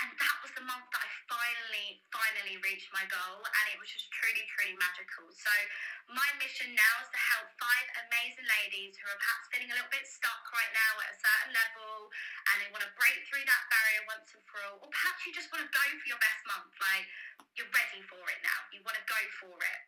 And 0.00 0.08
that 0.16 0.36
was 0.40 0.52
the 0.56 0.64
month 0.64 0.88
that 0.88 1.04
I 1.04 1.10
finally, 1.28 2.00
finally 2.08 2.56
reached 2.64 2.88
my 2.96 3.04
goal. 3.12 3.44
And 3.44 3.64
it 3.72 3.76
was 3.76 3.92
just 3.92 4.08
truly, 4.14 4.44
truly 4.56 4.76
magical. 4.80 5.28
So, 5.28 5.52
my 6.08 6.28
mission 6.40 6.72
now 6.72 6.94
is 7.04 7.10
to 7.12 7.20
help 7.20 7.46
five 7.60 7.86
amazing 8.08 8.48
ladies 8.48 8.96
who 8.96 9.06
are 9.10 9.20
perhaps 9.20 9.52
feeling 9.52 9.70
a 9.70 9.76
little 9.76 9.92
bit 9.92 10.08
stuck 10.08 10.42
right 10.50 10.72
now 10.72 10.92
at 11.04 11.12
a 11.12 11.18
certain 11.20 11.52
level 11.52 12.08
and 12.52 12.56
they 12.64 12.70
want 12.72 12.84
to 12.84 12.92
break 12.96 13.16
through 13.28 13.44
that 13.44 13.62
barrier 13.68 14.02
once 14.08 14.28
and 14.32 14.42
for 14.48 14.58
all. 14.64 14.80
Or 14.80 14.88
perhaps 14.88 15.24
you 15.28 15.32
just 15.36 15.52
want 15.52 15.64
to 15.64 15.70
go 15.70 15.84
for 16.00 16.06
your 16.08 16.20
best 16.20 16.42
month. 16.48 16.72
Like, 16.80 17.06
you're 17.54 17.70
ready 17.70 18.00
for 18.08 18.22
it 18.32 18.40
now. 18.40 18.60
You 18.72 18.80
want 18.84 18.96
to 18.96 19.06
go 19.06 19.20
for 19.40 19.56
it 19.60 19.80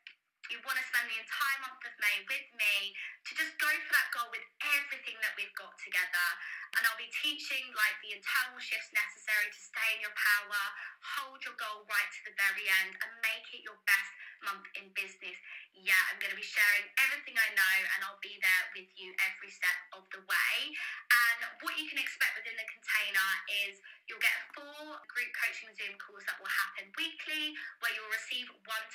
you 0.52 0.60
want 0.64 0.76
to 0.76 0.84
spend 0.84 1.08
the 1.08 1.16
entire 1.16 1.58
month 1.64 1.80
of 1.84 1.94
May 2.00 2.16
with 2.28 2.48
me 2.56 2.76
to 3.24 3.30
just 3.32 3.56
go 3.56 3.70
for 3.70 3.92
that 3.96 4.08
goal 4.12 4.28
with 4.28 4.44
everything 4.76 5.16
that 5.24 5.32
we've 5.38 5.54
got 5.56 5.72
together. 5.80 6.28
And 6.76 6.82
I'll 6.84 7.00
be 7.00 7.08
teaching 7.22 7.70
like 7.72 7.96
the 8.02 8.18
internal 8.18 8.58
shifts 8.58 8.90
necessary 8.90 9.48
to 9.48 9.60
stay 9.60 9.88
in 9.96 10.04
your 10.04 10.12
power, 10.12 10.62
hold 11.16 11.38
your 11.46 11.54
goal 11.56 11.86
right 11.86 12.10
to 12.18 12.20
the 12.28 12.34
very 12.34 12.66
end, 12.82 12.98
and 12.98 13.10
make 13.22 13.46
it 13.54 13.62
your 13.62 13.78
best 13.86 14.10
month 14.44 14.66
in 14.76 14.90
business. 14.92 15.38
Yeah, 15.72 15.98
I'm 16.10 16.18
going 16.22 16.30
to 16.30 16.38
be 16.38 16.44
sharing 16.44 16.86
everything 17.02 17.34
I 17.34 17.48
know, 17.56 17.76
and 17.96 17.98
I'll 18.06 18.20
be 18.22 18.36
there 18.38 18.64
with 18.76 18.90
you 18.94 19.10
every 19.26 19.50
step 19.50 19.78
of 19.96 20.06
the 20.12 20.22
way. 20.22 20.54
And 20.74 21.38
what 21.64 21.74
you 21.78 21.86
can 21.88 21.98
expect 21.98 22.38
within 22.38 22.54
the 22.54 22.68
container 22.68 23.28
is 23.66 23.80
you'll 24.06 24.22
get 24.22 24.36
four 24.54 24.98
group 25.08 25.30
coaching 25.34 25.72
Zoom 25.74 25.96
calls 25.98 26.22
that 26.28 26.38
will 26.38 26.50
happen 26.50 26.90
weekly, 26.94 27.56
where 27.80 27.90
you'll 27.94 28.12
receive 28.12 28.46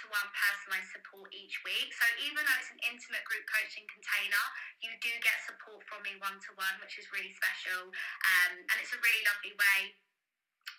one 0.09 0.19
one 0.19 0.29
personalized 0.35 0.91
support 0.91 1.31
each 1.31 1.55
week. 1.63 1.95
So 1.95 2.05
even 2.27 2.43
though 2.43 2.59
it's 2.59 2.73
an 2.75 2.81
intimate 2.83 3.23
group 3.23 3.47
coaching 3.47 3.87
container, 3.87 4.43
you 4.83 4.91
do 4.99 5.11
get 5.23 5.39
support 5.47 5.81
from 5.87 6.03
me 6.03 6.19
one 6.19 6.37
to 6.43 6.51
one, 6.59 6.75
which 6.83 6.99
is 6.99 7.07
really 7.15 7.31
special. 7.31 7.87
Um, 7.87 8.53
and 8.59 8.75
it's 8.83 8.91
a 8.91 8.99
really 8.99 9.23
lovely 9.23 9.55
way 9.55 9.95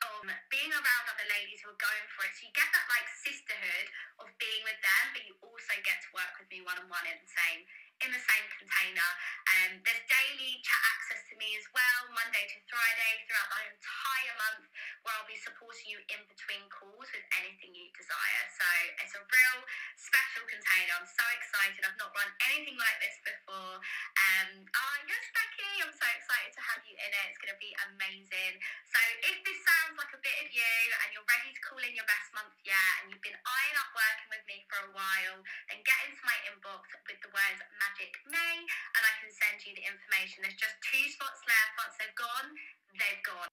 of 0.01 0.23
being 0.49 0.73
around 0.73 1.05
other 1.09 1.29
ladies 1.29 1.61
who 1.65 1.73
are 1.73 1.83
going 1.83 2.07
for 2.15 2.25
it. 2.25 2.33
So 2.37 2.47
you 2.47 2.53
get 2.53 2.69
that 2.73 2.87
like 2.89 3.09
sisterhood 3.25 3.87
of 4.23 4.29
being 4.37 4.63
with 4.65 4.79
them, 4.81 5.05
but 5.17 5.25
you 5.25 5.35
also 5.41 5.75
get 5.83 6.01
to 6.05 6.09
work 6.15 6.33
with 6.41 6.49
me 6.53 6.61
one 6.65 6.79
on 6.79 6.89
one 6.89 7.05
in 7.09 7.17
the 7.21 7.33
same 7.33 7.65
in 8.01 8.11
the 8.13 8.23
same 8.23 8.47
container. 8.57 9.11
Um, 9.51 9.81
there's 9.85 10.05
daily 10.09 10.61
chat 10.65 10.83
access 10.97 11.21
to 11.29 11.35
me 11.37 11.57
as 11.57 11.67
well, 11.77 12.09
Monday 12.17 12.45
to 12.49 12.59
Friday, 12.69 13.13
throughout 13.29 13.51
the 13.53 13.61
entire 13.77 14.35
month, 14.41 14.65
where 15.05 15.15
I'll 15.21 15.29
be 15.29 15.37
supporting 15.37 15.89
you 15.93 16.01
in 16.09 16.21
between 16.29 16.65
calls 16.73 17.09
with 17.13 17.27
anything 17.41 17.77
you 17.77 17.93
desire. 17.93 18.45
So 18.57 18.67
it's 19.05 19.15
a 19.17 19.23
real 19.23 19.59
special 20.01 20.45
container. 20.49 20.97
I'm 20.97 21.09
so 21.09 21.27
excited. 21.37 21.81
I've 21.85 22.01
not 22.01 22.13
run 22.17 22.31
anything 22.53 22.79
like 22.81 22.99
this 23.05 23.17
before. 23.21 23.77
Um, 23.81 24.51
oh, 24.65 24.97
yes, 25.05 25.25
Becky, 25.37 25.69
I'm 25.85 25.93
so 25.93 26.09
excited 26.09 26.53
to 26.57 26.63
have 26.73 26.83
you 26.89 26.97
in 26.97 27.11
it. 27.11 27.25
It's 27.29 27.41
going 27.41 27.53
to 27.53 27.61
be 27.61 27.73
amazing. 27.93 28.55
So 28.89 29.01
if 29.29 29.37
this 29.45 29.59
sounds 29.61 30.01
like 30.01 30.13
a 30.17 30.21
bit 30.25 30.37
of 30.41 30.49
you 30.49 30.75
and 31.05 31.09
you're 31.13 31.29
ready 31.29 31.53
to 31.53 31.61
call 31.69 31.81
in 31.85 31.93
your 31.93 32.09
best 32.09 32.33
month 32.33 32.57
yet, 32.65 33.05
and 33.05 33.13
you've 33.13 33.25
been 33.25 33.37
eyeing 33.37 33.77
up 33.77 33.91
working 33.93 34.29
with 34.33 34.45
me 34.49 34.65
for 34.73 34.79
a 34.89 34.91
while, 34.97 35.39
then 35.69 35.85
get 35.85 35.99
into 36.09 36.23
my 36.25 36.39
inbox 36.49 36.89
with 37.05 37.21
the 37.21 37.31
words 37.33 37.61
Magic 37.81 38.13
May, 38.31 38.57
and 38.63 39.03
I 39.03 39.13
can 39.19 39.31
send 39.35 39.59
you 39.67 39.75
the 39.75 39.85
information. 39.87 40.47
There's 40.47 40.59
just 40.59 40.79
two 40.85 41.05
spots 41.11 41.43
left. 41.47 41.73
Once 41.81 41.95
they've 41.99 42.19
gone, 42.19 42.49
they've 42.95 43.25
gone. 43.27 43.51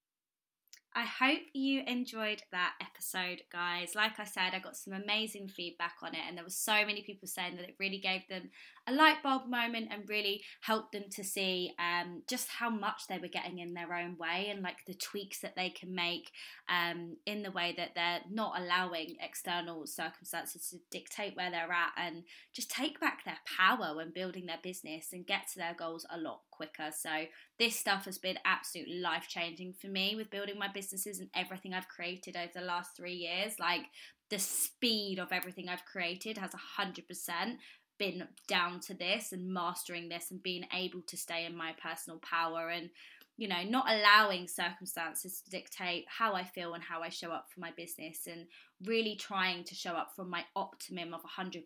I 0.94 1.04
hope 1.04 1.42
you 1.52 1.77
enjoyed 1.88 2.42
that 2.52 2.74
episode, 2.80 3.42
guys. 3.50 3.94
Like 3.94 4.20
I 4.20 4.24
said, 4.24 4.52
I 4.52 4.58
got 4.58 4.76
some 4.76 4.92
amazing 4.92 5.48
feedback 5.48 5.94
on 6.02 6.14
it, 6.14 6.20
and 6.26 6.36
there 6.36 6.44
were 6.44 6.50
so 6.50 6.84
many 6.86 7.02
people 7.02 7.26
saying 7.26 7.56
that 7.56 7.68
it 7.68 7.76
really 7.78 7.98
gave 7.98 8.28
them 8.28 8.50
a 8.88 8.92
light 8.92 9.22
bulb 9.22 9.48
moment 9.48 9.88
and 9.90 10.08
really 10.08 10.42
helped 10.62 10.92
them 10.92 11.04
to 11.10 11.22
see 11.22 11.72
um, 11.78 12.22
just 12.26 12.48
how 12.48 12.70
much 12.70 13.02
they 13.08 13.18
were 13.18 13.28
getting 13.28 13.58
in 13.58 13.74
their 13.74 13.92
own 13.94 14.16
way 14.16 14.48
and 14.50 14.62
like 14.62 14.84
the 14.86 14.94
tweaks 14.94 15.40
that 15.40 15.54
they 15.56 15.68
can 15.68 15.94
make 15.94 16.30
um, 16.68 17.16
in 17.26 17.42
the 17.42 17.50
way 17.50 17.74
that 17.76 17.90
they're 17.94 18.20
not 18.30 18.58
allowing 18.58 19.16
external 19.20 19.86
circumstances 19.86 20.70
to 20.70 20.78
dictate 20.90 21.36
where 21.36 21.50
they're 21.50 21.72
at 21.72 21.92
and 21.98 22.24
just 22.54 22.70
take 22.70 22.98
back 22.98 23.24
their 23.24 23.38
power 23.58 23.94
when 23.94 24.10
building 24.10 24.46
their 24.46 24.60
business 24.62 25.08
and 25.12 25.26
get 25.26 25.46
to 25.52 25.58
their 25.58 25.74
goals 25.78 26.06
a 26.10 26.18
lot 26.18 26.40
quicker. 26.50 26.90
So, 26.96 27.10
this 27.58 27.76
stuff 27.76 28.04
has 28.04 28.18
been 28.18 28.38
absolutely 28.44 29.00
life 29.00 29.26
changing 29.28 29.72
for 29.72 29.88
me 29.88 30.14
with 30.14 30.30
building 30.30 30.58
my 30.58 30.68
businesses 30.68 31.18
and 31.18 31.28
everything 31.34 31.74
I've 31.74 31.88
created 31.88 32.36
over 32.36 32.52
the 32.54 32.60
last 32.60 32.96
three 32.96 33.14
years. 33.14 33.58
Like, 33.58 33.82
the 34.30 34.38
speed 34.38 35.18
of 35.18 35.32
everything 35.32 35.68
I've 35.68 35.84
created 35.84 36.38
has 36.38 36.50
100% 36.78 37.56
been 37.98 38.28
down 38.46 38.80
to 38.80 38.94
this 38.94 39.32
and 39.32 39.52
mastering 39.52 40.08
this 40.08 40.30
and 40.30 40.42
being 40.42 40.64
able 40.72 41.02
to 41.02 41.16
stay 41.16 41.44
in 41.46 41.56
my 41.56 41.74
personal 41.82 42.20
power 42.20 42.68
and 42.68 42.90
you 43.36 43.48
know 43.48 43.62
not 43.64 43.86
allowing 43.90 44.46
circumstances 44.46 45.40
to 45.40 45.50
dictate 45.50 46.04
how 46.08 46.34
I 46.34 46.44
feel 46.44 46.74
and 46.74 46.82
how 46.82 47.02
I 47.02 47.08
show 47.08 47.32
up 47.32 47.46
for 47.52 47.58
my 47.60 47.72
business 47.76 48.28
and 48.28 48.46
really 48.84 49.16
trying 49.16 49.64
to 49.64 49.74
show 49.74 49.92
up 49.92 50.12
from 50.14 50.30
my 50.30 50.44
optimum 50.54 51.12
of 51.12 51.22
100% 51.22 51.64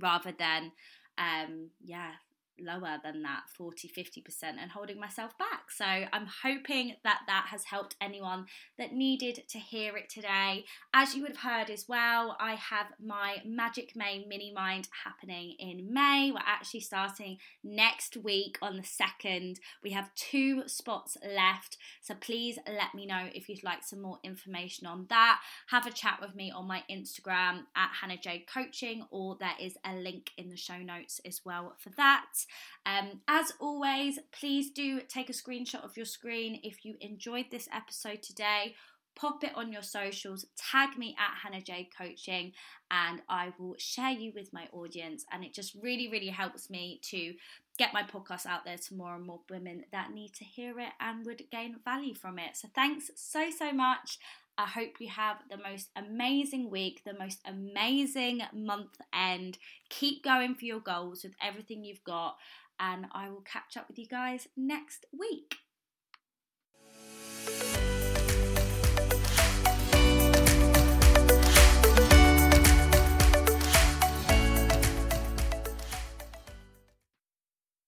rather 0.00 0.32
than 0.36 0.72
um 1.16 1.68
yeah 1.84 2.12
lower 2.60 2.98
than 3.02 3.22
that 3.22 3.42
40 3.56 3.88
50% 3.88 4.24
and 4.60 4.70
holding 4.70 4.98
myself 4.98 5.36
back. 5.38 5.70
So 5.70 5.84
i'm 5.84 6.28
hoping 6.42 6.96
that 7.04 7.20
that 7.26 7.46
has 7.50 7.64
helped 7.64 7.96
anyone 8.00 8.46
that 8.78 8.92
needed 8.92 9.44
to 9.48 9.58
hear 9.58 9.96
it 9.96 10.08
today. 10.08 10.64
As 10.92 11.14
you 11.14 11.22
would 11.22 11.36
have 11.36 11.52
heard 11.52 11.70
as 11.70 11.86
well 11.88 12.36
i 12.40 12.54
have 12.54 12.86
my 13.02 13.38
magic 13.44 13.96
may 13.96 14.24
mini 14.28 14.52
mind 14.52 14.88
happening 15.04 15.54
in 15.58 15.92
may. 15.92 16.30
We're 16.30 16.38
actually 16.46 16.80
starting 16.80 17.38
next 17.62 18.16
week 18.16 18.58
on 18.62 18.76
the 18.76 18.82
2nd 18.82 19.58
we 19.82 19.90
have 19.90 20.14
two 20.14 20.66
spots 20.66 21.16
left 21.26 21.76
so 22.00 22.14
please 22.14 22.58
let 22.66 22.94
me 22.94 23.06
know 23.06 23.28
if 23.34 23.48
you'd 23.48 23.64
like 23.64 23.82
some 23.82 24.02
more 24.02 24.18
information 24.22 24.86
on 24.86 25.06
that. 25.08 25.40
Have 25.68 25.86
a 25.86 25.90
chat 25.90 26.18
with 26.20 26.34
me 26.34 26.50
on 26.50 26.66
my 26.66 26.82
instagram 26.90 27.62
at 27.76 27.90
hannah 28.00 28.16
jade 28.16 28.46
coaching 28.46 29.04
or 29.10 29.36
there 29.38 29.54
is 29.60 29.76
a 29.84 29.94
link 29.94 30.30
in 30.36 30.48
the 30.48 30.56
show 30.56 30.78
notes 30.78 31.20
as 31.26 31.40
well 31.44 31.74
for 31.78 31.90
that 31.90 32.43
um, 32.86 33.20
as 33.28 33.52
always, 33.60 34.18
please 34.38 34.70
do 34.70 35.00
take 35.08 35.30
a 35.30 35.32
screenshot 35.32 35.84
of 35.84 35.96
your 35.96 36.06
screen 36.06 36.60
if 36.62 36.84
you 36.84 36.96
enjoyed 37.00 37.46
this 37.50 37.68
episode 37.72 38.22
today. 38.22 38.74
Pop 39.16 39.44
it 39.44 39.52
on 39.54 39.72
your 39.72 39.82
socials, 39.82 40.44
tag 40.56 40.98
me 40.98 41.14
at 41.16 41.38
Hannah 41.40 41.62
Jade 41.62 41.86
Coaching, 41.96 42.52
and 42.90 43.22
I 43.28 43.52
will 43.58 43.76
share 43.78 44.10
you 44.10 44.32
with 44.34 44.52
my 44.52 44.66
audience. 44.72 45.24
And 45.30 45.44
it 45.44 45.54
just 45.54 45.76
really, 45.80 46.08
really 46.10 46.28
helps 46.28 46.68
me 46.68 47.00
to 47.10 47.34
get 47.78 47.94
my 47.94 48.02
podcast 48.02 48.44
out 48.44 48.64
there 48.64 48.76
to 48.76 48.94
more 48.94 49.14
and 49.14 49.24
more 49.24 49.40
women 49.48 49.84
that 49.92 50.10
need 50.12 50.32
to 50.34 50.44
hear 50.44 50.80
it 50.80 50.90
and 51.00 51.24
would 51.24 51.42
gain 51.52 51.76
value 51.84 52.14
from 52.14 52.40
it. 52.40 52.56
So, 52.56 52.68
thanks 52.74 53.10
so, 53.14 53.50
so 53.56 53.72
much. 53.72 54.18
I 54.56 54.66
hope 54.66 55.00
you 55.00 55.08
have 55.08 55.38
the 55.50 55.56
most 55.58 55.90
amazing 55.96 56.70
week, 56.70 57.02
the 57.04 57.18
most 57.18 57.40
amazing 57.44 58.42
month 58.52 59.00
end. 59.12 59.58
Keep 59.90 60.22
going 60.22 60.54
for 60.54 60.64
your 60.64 60.80
goals 60.80 61.24
with 61.24 61.34
everything 61.42 61.84
you've 61.84 62.04
got, 62.04 62.36
and 62.78 63.06
I 63.12 63.30
will 63.30 63.42
catch 63.42 63.76
up 63.76 63.88
with 63.88 63.98
you 63.98 64.06
guys 64.06 64.46
next 64.56 65.06
week. 65.18 65.56